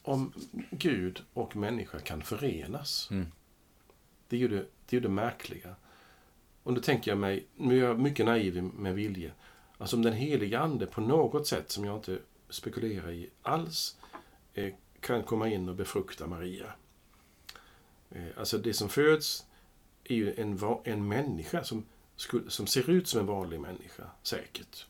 [0.01, 0.33] om
[0.71, 3.07] Gud och människa kan förenas.
[3.11, 3.31] Mm.
[4.27, 5.75] Det är ju det, det, är ju det märkliga.
[6.63, 9.31] Och då tänker jag mig, nu är jag mycket naiv med vilje,
[9.77, 12.19] Alltså om den heliga ande på något sätt, som jag inte
[12.49, 13.97] spekulerar i alls,
[14.53, 16.73] eh, kan komma in och befrukta Maria.
[18.09, 19.45] Eh, alltså det som föds
[20.03, 21.85] är ju en, en människa som,
[22.47, 24.85] som ser ut som en vanlig människa, säkert.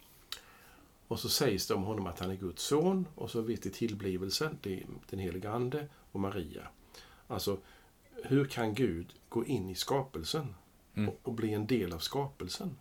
[1.08, 3.70] Och så sägs det om honom att han är Guds son och så vet vi
[3.70, 6.68] tillblivelsen, det är den heliga Ande och Maria.
[7.28, 7.58] Alltså,
[8.24, 10.56] hur kan Gud gå in i skapelsen
[10.98, 11.10] Mm.
[11.10, 12.78] och, och bli en del av skapelsen?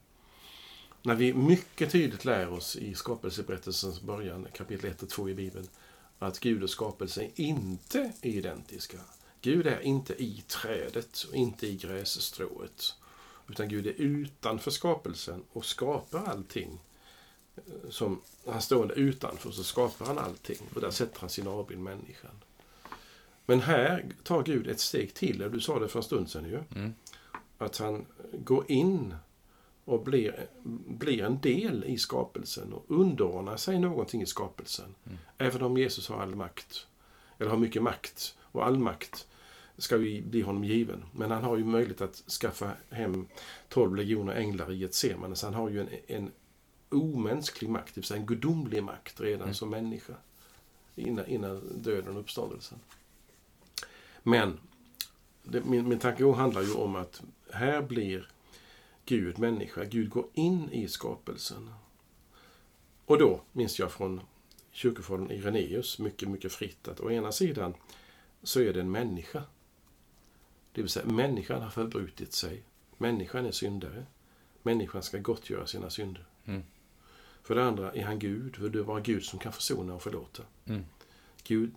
[1.07, 5.69] När vi mycket tydligt lär oss i skapelseberättelsens början, kapitel 1 och 2 i Bibeln,
[6.19, 8.99] att Gud och skapelsen inte är identiska.
[9.41, 12.95] Gud är inte i trädet och inte i grässtrået.
[13.49, 16.79] Utan Gud är utanför skapelsen och skapar allting.
[17.91, 22.43] Som han stående utanför så skapar han allting och där sätter han sin avbild människan.
[23.47, 26.45] Men här tar Gud ett steg till, och du sa det för en stund sedan
[26.45, 26.61] ju.
[26.75, 26.95] Mm.
[27.59, 29.15] Att han går in
[29.87, 30.47] och blir,
[30.87, 34.95] blir en del i skapelsen och underordnar sig någonting i skapelsen.
[35.39, 36.87] Även om Jesus har all makt,
[37.39, 39.27] eller har mycket makt, och all makt
[39.79, 41.05] ska ju bli honom given.
[41.13, 43.27] Men han har ju möjlighet att skaffa hem
[43.69, 46.31] 12 legioner änglar i ett semane, så han har ju en, en
[46.89, 50.15] omänsklig makt, det vill säga en gudomlig makt redan som människa.
[50.95, 52.79] Innan, innan döden och uppståndelsen.
[54.23, 54.59] Men
[55.43, 58.29] det, min, min tankegång handlar ju om att här blir
[59.07, 59.85] Gud människa.
[59.85, 61.71] Gud går in i skapelsen.
[63.05, 64.21] Och då minns jag från
[64.71, 67.75] kyrkofadern Irenaeus mycket, mycket fritt att å ena sidan
[68.43, 69.43] så är det en människa.
[70.73, 72.63] Det vill säga människan har förbrutit sig.
[72.99, 74.07] Människan är syndare.
[74.63, 76.27] Människan ska gottgöra sina synder.
[76.45, 76.63] Mm.
[77.43, 80.03] För det andra är han Gud, för det är bara Gud som kan försona och
[80.03, 80.43] förlåta.
[80.65, 80.85] Mm.
[81.45, 81.75] Gud,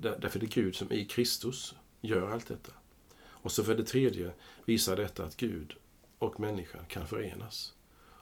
[0.00, 2.72] där- därför är det Gud som i Kristus gör allt detta.
[3.18, 4.32] Och så för det tredje
[4.64, 5.76] visar detta att Gud
[6.22, 7.72] och människan kan förenas.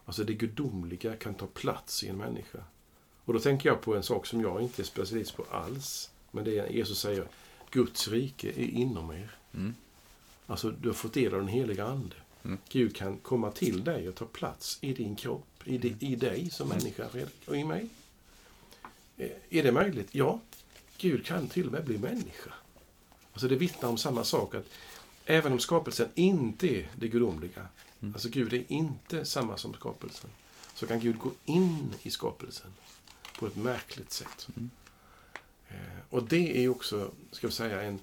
[0.04, 2.58] Alltså det gudomliga kan ta plats i en människa.
[3.24, 6.10] Och då tänker jag på en sak som jag inte är specialist på alls.
[6.30, 7.28] Men det är Jesus säger,
[7.70, 9.30] Guds rike är inom er.
[9.54, 9.74] Mm.
[10.46, 12.16] Alltså du har fått del av den heliga Ande.
[12.42, 12.58] Mm.
[12.68, 16.50] Gud kan komma till dig och ta plats i din kropp, i, di, i dig
[16.50, 17.88] som människa Fredrik, och i mig.
[19.16, 20.08] Eh, Är det möjligt?
[20.14, 20.40] Ja.
[20.98, 22.52] Gud kan till och med bli människa.
[23.32, 24.54] Alltså det vittnar om samma sak.
[24.54, 24.66] att
[25.24, 27.68] Även om skapelsen inte är det gudomliga,
[28.02, 28.14] Mm.
[28.14, 30.30] alltså Gud är inte samma som skapelsen,
[30.74, 32.72] så kan Gud gå in i skapelsen
[33.38, 34.48] på ett märkligt sätt.
[34.56, 34.70] Mm.
[35.68, 35.76] Eh,
[36.10, 37.98] Och det är också, ska vi säga, en,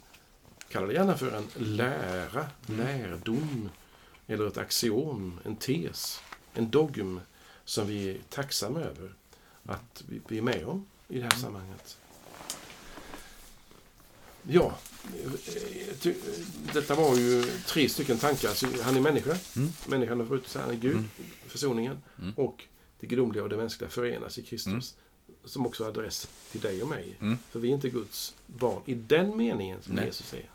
[0.69, 2.77] kalla det gärna för en lära, Mm.
[2.79, 3.69] lärdom,
[4.27, 6.21] eller ett axiom, en tes,
[6.53, 7.19] en dogm
[7.65, 9.13] som vi är tacksamma över
[9.65, 11.97] att vi, vi är med om i det här sammanhanget.
[14.49, 14.77] Ja,
[16.05, 16.11] eh,
[16.73, 18.49] detta var ju tre stycken tankar.
[18.49, 19.69] Så han är människa, Mm.
[19.87, 21.07] människan har brutit sig, han är Gud, Mm.
[21.47, 22.33] försoningen, Mm.
[22.37, 22.63] och
[22.99, 24.95] det gudomliga och det mänskliga förenas i Kristus.
[25.45, 27.17] Som också har adress till dig och mig.
[27.21, 27.37] Mm.
[27.51, 30.05] För vi är inte Guds barn i den meningen som Nej.
[30.05, 30.49] Jesus säger.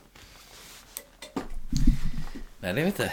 [2.60, 3.12] Nej, det är vi inte.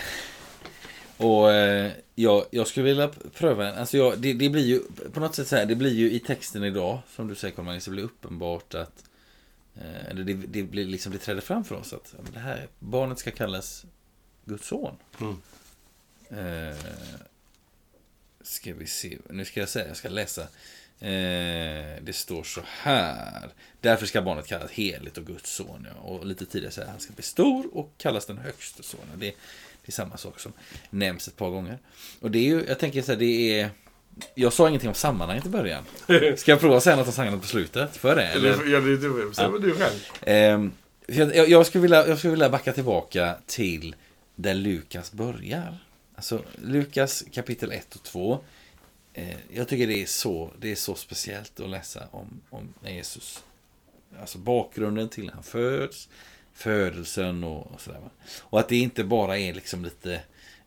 [1.18, 4.80] Och eh, jag, jag skulle vilja pröva en, alltså jag, det, det blir ju
[5.14, 7.86] på något sätt så här, det blir ju i texten idag, som du säger Carl-Magnus,
[7.86, 9.04] det blir uppenbart att
[10.10, 13.32] eller det, det blir liksom, det träder fram för oss att det här, barnet ska
[13.32, 13.86] kallas
[14.46, 14.96] Guds son.
[15.20, 15.38] Mm.
[16.30, 16.78] Eh,
[18.42, 20.42] ska vi se, nu ska jag säga, jag ska läsa.
[21.00, 23.50] Eh, det står så här.
[23.82, 25.88] Därför ska barnet kallas heligt och Guds son.
[25.96, 26.02] Ja.
[26.02, 29.20] Och lite tidigare säger han ska bli stor och kallas den högste sonen.
[29.20, 29.36] Det, det
[29.86, 30.54] är samma sak som
[30.90, 31.78] nämns ett par gånger.
[32.20, 33.70] Och det är ju, jag tänker så här, det är...
[34.36, 35.84] Jag sa ingenting om sammanhanget i början.
[36.38, 37.98] Ska jag prova att säga något om sammanhanget på slutet?
[37.98, 38.28] För det?
[38.28, 38.50] Eller?
[38.50, 39.10] Ja, det är du,
[39.52, 39.96] vad du själv.
[40.22, 40.72] Ehm,
[41.48, 43.96] jag, skulle vilja, jag skulle vilja backa tillbaka till
[44.36, 45.78] där Lukas börjar.
[46.16, 48.40] Alltså Lukas kapitel 1 och 2.
[49.14, 53.44] Eh, jag tycker det är, så, det är så speciellt att läsa om, om Jesus.
[54.20, 56.10] Alltså bakgrunden till när han föds.
[56.54, 58.00] Födelsen och, och sådär.
[58.00, 58.10] va.
[58.40, 60.22] Och att det inte bara är liksom lite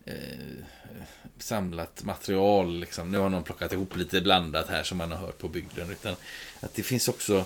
[0.05, 0.14] eh,
[1.38, 2.80] samlat material.
[2.80, 3.11] Liksom.
[3.11, 5.90] Nu har någon plockat ihop lite blandat här som man har hört på bygden.
[5.90, 6.16] Utan
[6.61, 7.44] att det finns också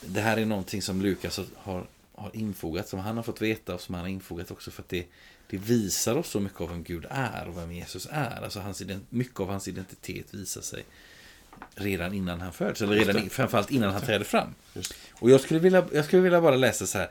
[0.00, 3.80] det här är någonting som Lukas har, har infogat, som han har fått veta och
[3.80, 5.06] som han har infogat också för att det,
[5.50, 8.44] det visar oss så mycket av vem Gud är och vem Jesus är.
[8.44, 10.84] Alltså hans, mycket av hans identitet visar sig
[11.74, 14.54] redan innan han föds, eller redan framförallt innan han träder fram.
[15.12, 17.10] Och jag skulle, vilja, jag skulle vilja bara läsa så här,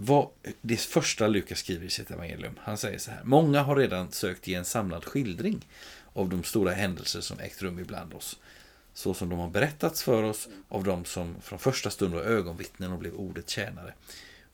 [0.00, 0.28] vad,
[0.60, 2.58] det första Lukas skriver i sitt evangelium.
[2.58, 5.66] Han säger så här, många har redan sökt ge en samlad skildring
[6.12, 8.38] av de stora händelser som ägt rum ibland oss
[8.94, 12.92] så som de har berättats för oss av de som från första stund var ögonvittnen
[12.92, 13.94] och blev ordet tjänare.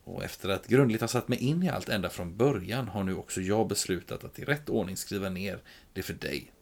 [0.04, 3.14] Och efter att grundligt ha satt mig in i allt ända från början har nu
[3.14, 5.58] också jag beslutat att i rätt ordning skriva ner
[5.92, 6.52] det för dig,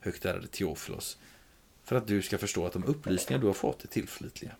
[0.00, 1.18] högt ärade Teofilos,
[1.84, 4.52] för att du ska förstå att de upplysningar du har fått är tillförlitliga.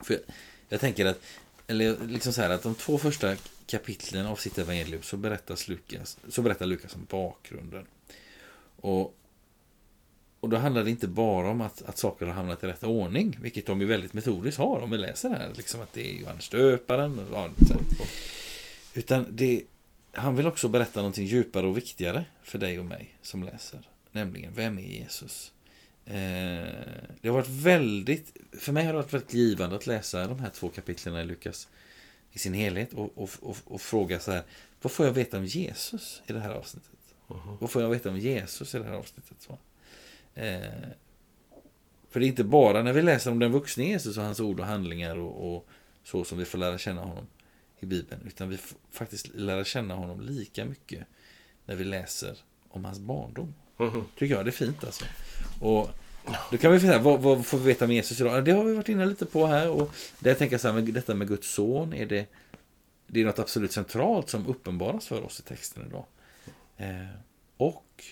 [0.00, 0.22] För jag,
[0.68, 1.20] jag tänker att,
[1.66, 3.36] eller liksom så här, att de två första
[3.66, 7.86] kapitlen av sitt evangelium så, berättas Lukas, så berättar Lukas om bakgrunden.
[8.76, 9.14] Och,
[10.40, 13.38] och då handlar det inte bara om att, att saker har hamnat i rätt ordning,
[13.40, 15.52] vilket de ju väldigt metodiskt har om vi läser det här.
[15.56, 17.18] Liksom att det är Johannes döparen.
[17.18, 17.74] Och, och, så.
[18.94, 19.62] Utan det,
[20.12, 23.88] han vill också berätta någonting djupare och viktigare för dig och mig som läser.
[24.12, 25.52] Nämligen, vem är Jesus?
[26.06, 26.14] Eh,
[27.20, 30.50] det har varit väldigt, för mig har det varit väldigt givande att läsa de här
[30.50, 31.68] två kapitlen i Lukas
[32.32, 34.42] i sin helhet och, och, och, och fråga så här,
[34.82, 37.14] vad får jag veta om Jesus i det här avsnittet?
[37.26, 37.56] Mhm.
[37.60, 39.36] Vad får jag veta om Jesus i det här avsnittet?
[39.38, 39.58] Så.
[40.40, 40.88] Eh,
[42.10, 44.60] för det är inte bara när vi läser om den vuxne Jesus och hans ord
[44.60, 45.68] och handlingar och, och
[46.04, 47.26] så som vi får lära känna honom
[47.80, 48.20] i Bibeln.
[48.26, 51.06] Utan vi får faktiskt lära känna honom lika mycket
[51.66, 52.38] när vi läser
[52.68, 53.54] om hans barndom.
[53.76, 54.04] Mhm.
[54.18, 55.04] Tycker jag det är fint alltså.
[55.60, 55.90] Och
[56.50, 58.44] då kan vi säga, vad, vad får vi veta om Jesus idag?
[58.44, 59.70] Det har vi varit inne lite på här.
[59.70, 62.26] Och jag tänker så här, med detta med Guds son, är det,
[63.06, 66.04] det är något absolut centralt som uppenbaras för oss i texten idag.
[66.76, 67.06] Eh,
[67.56, 68.04] och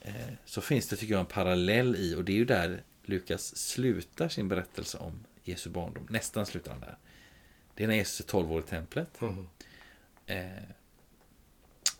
[0.00, 3.56] eh, så finns det, tycker jag, en parallell i, och det är ju där Lukas
[3.56, 6.06] slutar sin berättelse om Jesu barndom.
[6.10, 6.96] Nästan slutar han där.
[7.74, 9.20] Det är när Jesus är 12 år i templet.
[9.20, 9.48] Mhm.
[10.26, 10.46] Eh,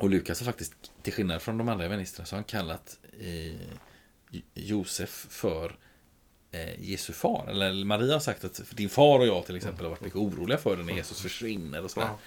[0.01, 3.55] och Lukas har faktiskt, till skillnad från de andra evangelisterna, så har han kallat eh,
[4.31, 5.77] Jo- Josef för
[6.51, 7.47] eh, Jesu far.
[7.49, 10.59] Eller Maria har sagt att din far och jag till exempel har varit mycket oroliga
[10.59, 12.07] för det när Jesus försvinner och sådär.
[12.07, 12.19] Ja.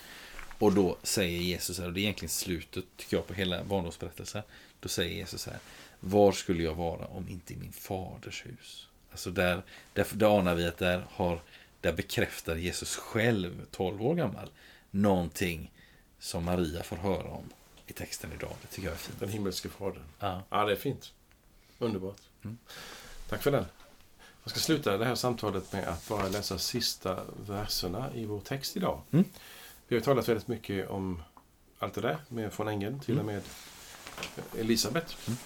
[0.59, 4.41] Och då säger Jesus, här, och det är egentligen slutet tycker jag på hela barndomsberättelsen.
[4.80, 5.57] Då säger Jesus här,
[5.99, 8.88] var skulle jag vara om inte i min faders hus?
[9.11, 9.61] Alltså där,
[9.93, 11.41] där, där anar vi att där, har,
[11.82, 14.49] där bekräftar Jesus själv, 12 år gammal,
[14.91, 15.71] någonting
[16.19, 17.49] som Maria får höra om
[17.93, 18.51] i texten idag.
[18.61, 19.19] Det tycker jag är fint.
[19.19, 20.03] Den himmelske fadern.
[20.19, 20.43] Ja.
[20.49, 21.13] Ja, det är fint.
[21.79, 22.21] Underbart.
[22.43, 22.57] Mm.
[23.29, 23.65] Tack för den.
[24.43, 28.77] Jag ska sluta det här samtalet med att bara läsa sista verserna i vår text
[28.77, 29.01] idag.
[29.11, 29.25] Mm.
[29.87, 31.23] Vi har talat väldigt mycket om
[31.79, 33.41] allt det där, med från ängeln till och med
[34.59, 35.17] Elisabet.
[35.27, 35.37] Mm.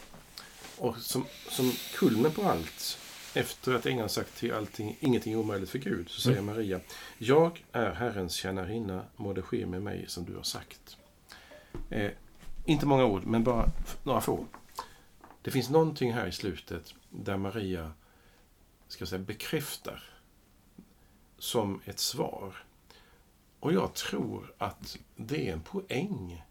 [0.77, 2.99] Och som, som kulmen på allt,
[3.33, 6.79] efter att ängeln sagt till allting, ingenting är omöjligt för Gud, så säger Maria,
[7.17, 10.97] Jag är Herrens tjänarinna, må det ske med mig som du har sagt.
[11.89, 12.11] Eh,
[12.67, 13.69] inte många ord, men bara
[14.03, 14.45] några få.
[15.41, 17.91] Det finns någonting här i slutet där Maria
[18.87, 20.03] ska säga, bekräftar
[21.37, 22.55] som ett svar.
[23.59, 26.43] Och jag tror att det är en poäng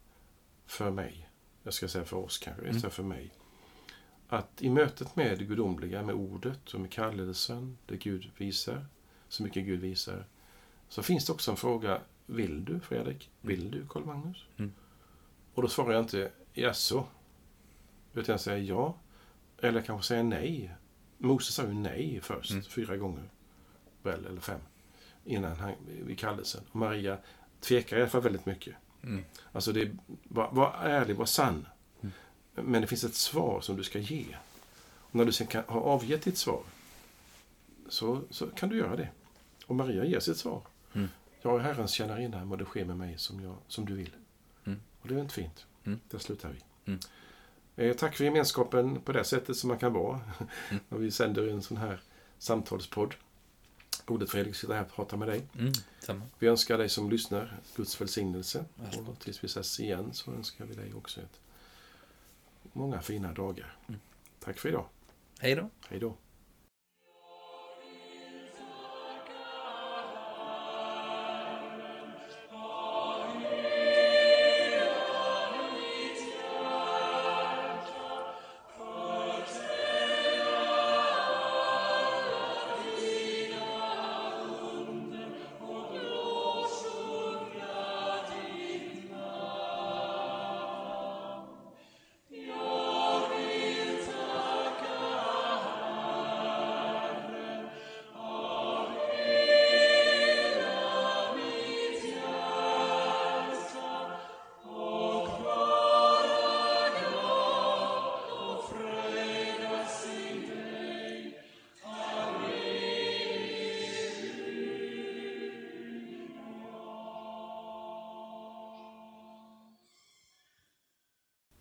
[0.67, 1.29] för mig.
[1.62, 2.91] Jag ska säga för oss kanske, mm.
[2.91, 3.31] för mig.
[4.29, 8.87] Att i mötet med det gudomliga, med ordet och med kallelsen, det Gud visar,
[9.29, 10.27] så mycket Gud visar,
[10.89, 12.01] så finns det också en fråga.
[12.27, 13.31] Vill du, Fredrik?
[13.41, 14.45] Vill du, Karl Magnus?
[14.57, 14.73] Mm.
[15.57, 17.07] Och då svarar jag inte jaså,
[18.14, 18.94] utan jag säger ja,
[19.62, 20.74] eller kanske säger nej.
[21.18, 22.62] Moses sa ju nej först, Mm.
[22.64, 23.30] fyra gånger,
[24.02, 24.61] väl, eller fem,
[25.24, 26.64] innan han, vid kallelsen.
[26.70, 27.18] Och Maria
[27.61, 28.74] tvekar i alla fall väldigt mycket.
[29.02, 29.24] Mm.
[29.52, 31.66] Alltså, det är, var, var ärlig, var sann.
[32.00, 32.12] Mm.
[32.54, 34.24] Men det finns ett svar som du ska ge.
[34.84, 36.62] Och när du sen kan, har avgett ditt svar,
[37.88, 39.09] så, så kan du göra det.
[39.66, 40.62] Och Maria ger sitt svar.
[40.92, 41.09] Mm.
[41.42, 44.11] Jag är Herrens tjänarinna, må det ske med mig som, jag, som du vill.
[45.07, 45.66] Och det är inte fint.
[45.84, 46.00] Mm.
[46.11, 46.90] Där slutar vi.
[46.92, 47.00] Mm.
[47.76, 50.20] Eh, tack för gemenskapen på det sättet som man kan vara.
[50.70, 50.82] Mm.
[50.88, 52.00] när vi sänder en sån här
[52.38, 53.14] samtalspodd.
[54.07, 55.42] Roligt Fredrik sitta här och prata med dig.
[55.59, 56.22] Mm.
[56.38, 58.64] Vi önskar dig som lyssnar Guds välsignelse.
[58.74, 59.09] Varsågod.
[59.09, 61.40] Och tills vi ses igen så önskar vi dig också ett
[62.72, 63.76] många fina dagar.
[63.88, 64.00] Mm.
[64.40, 64.86] Tack för idag.
[65.38, 65.70] Hej då.
[65.88, 66.14] Hej då.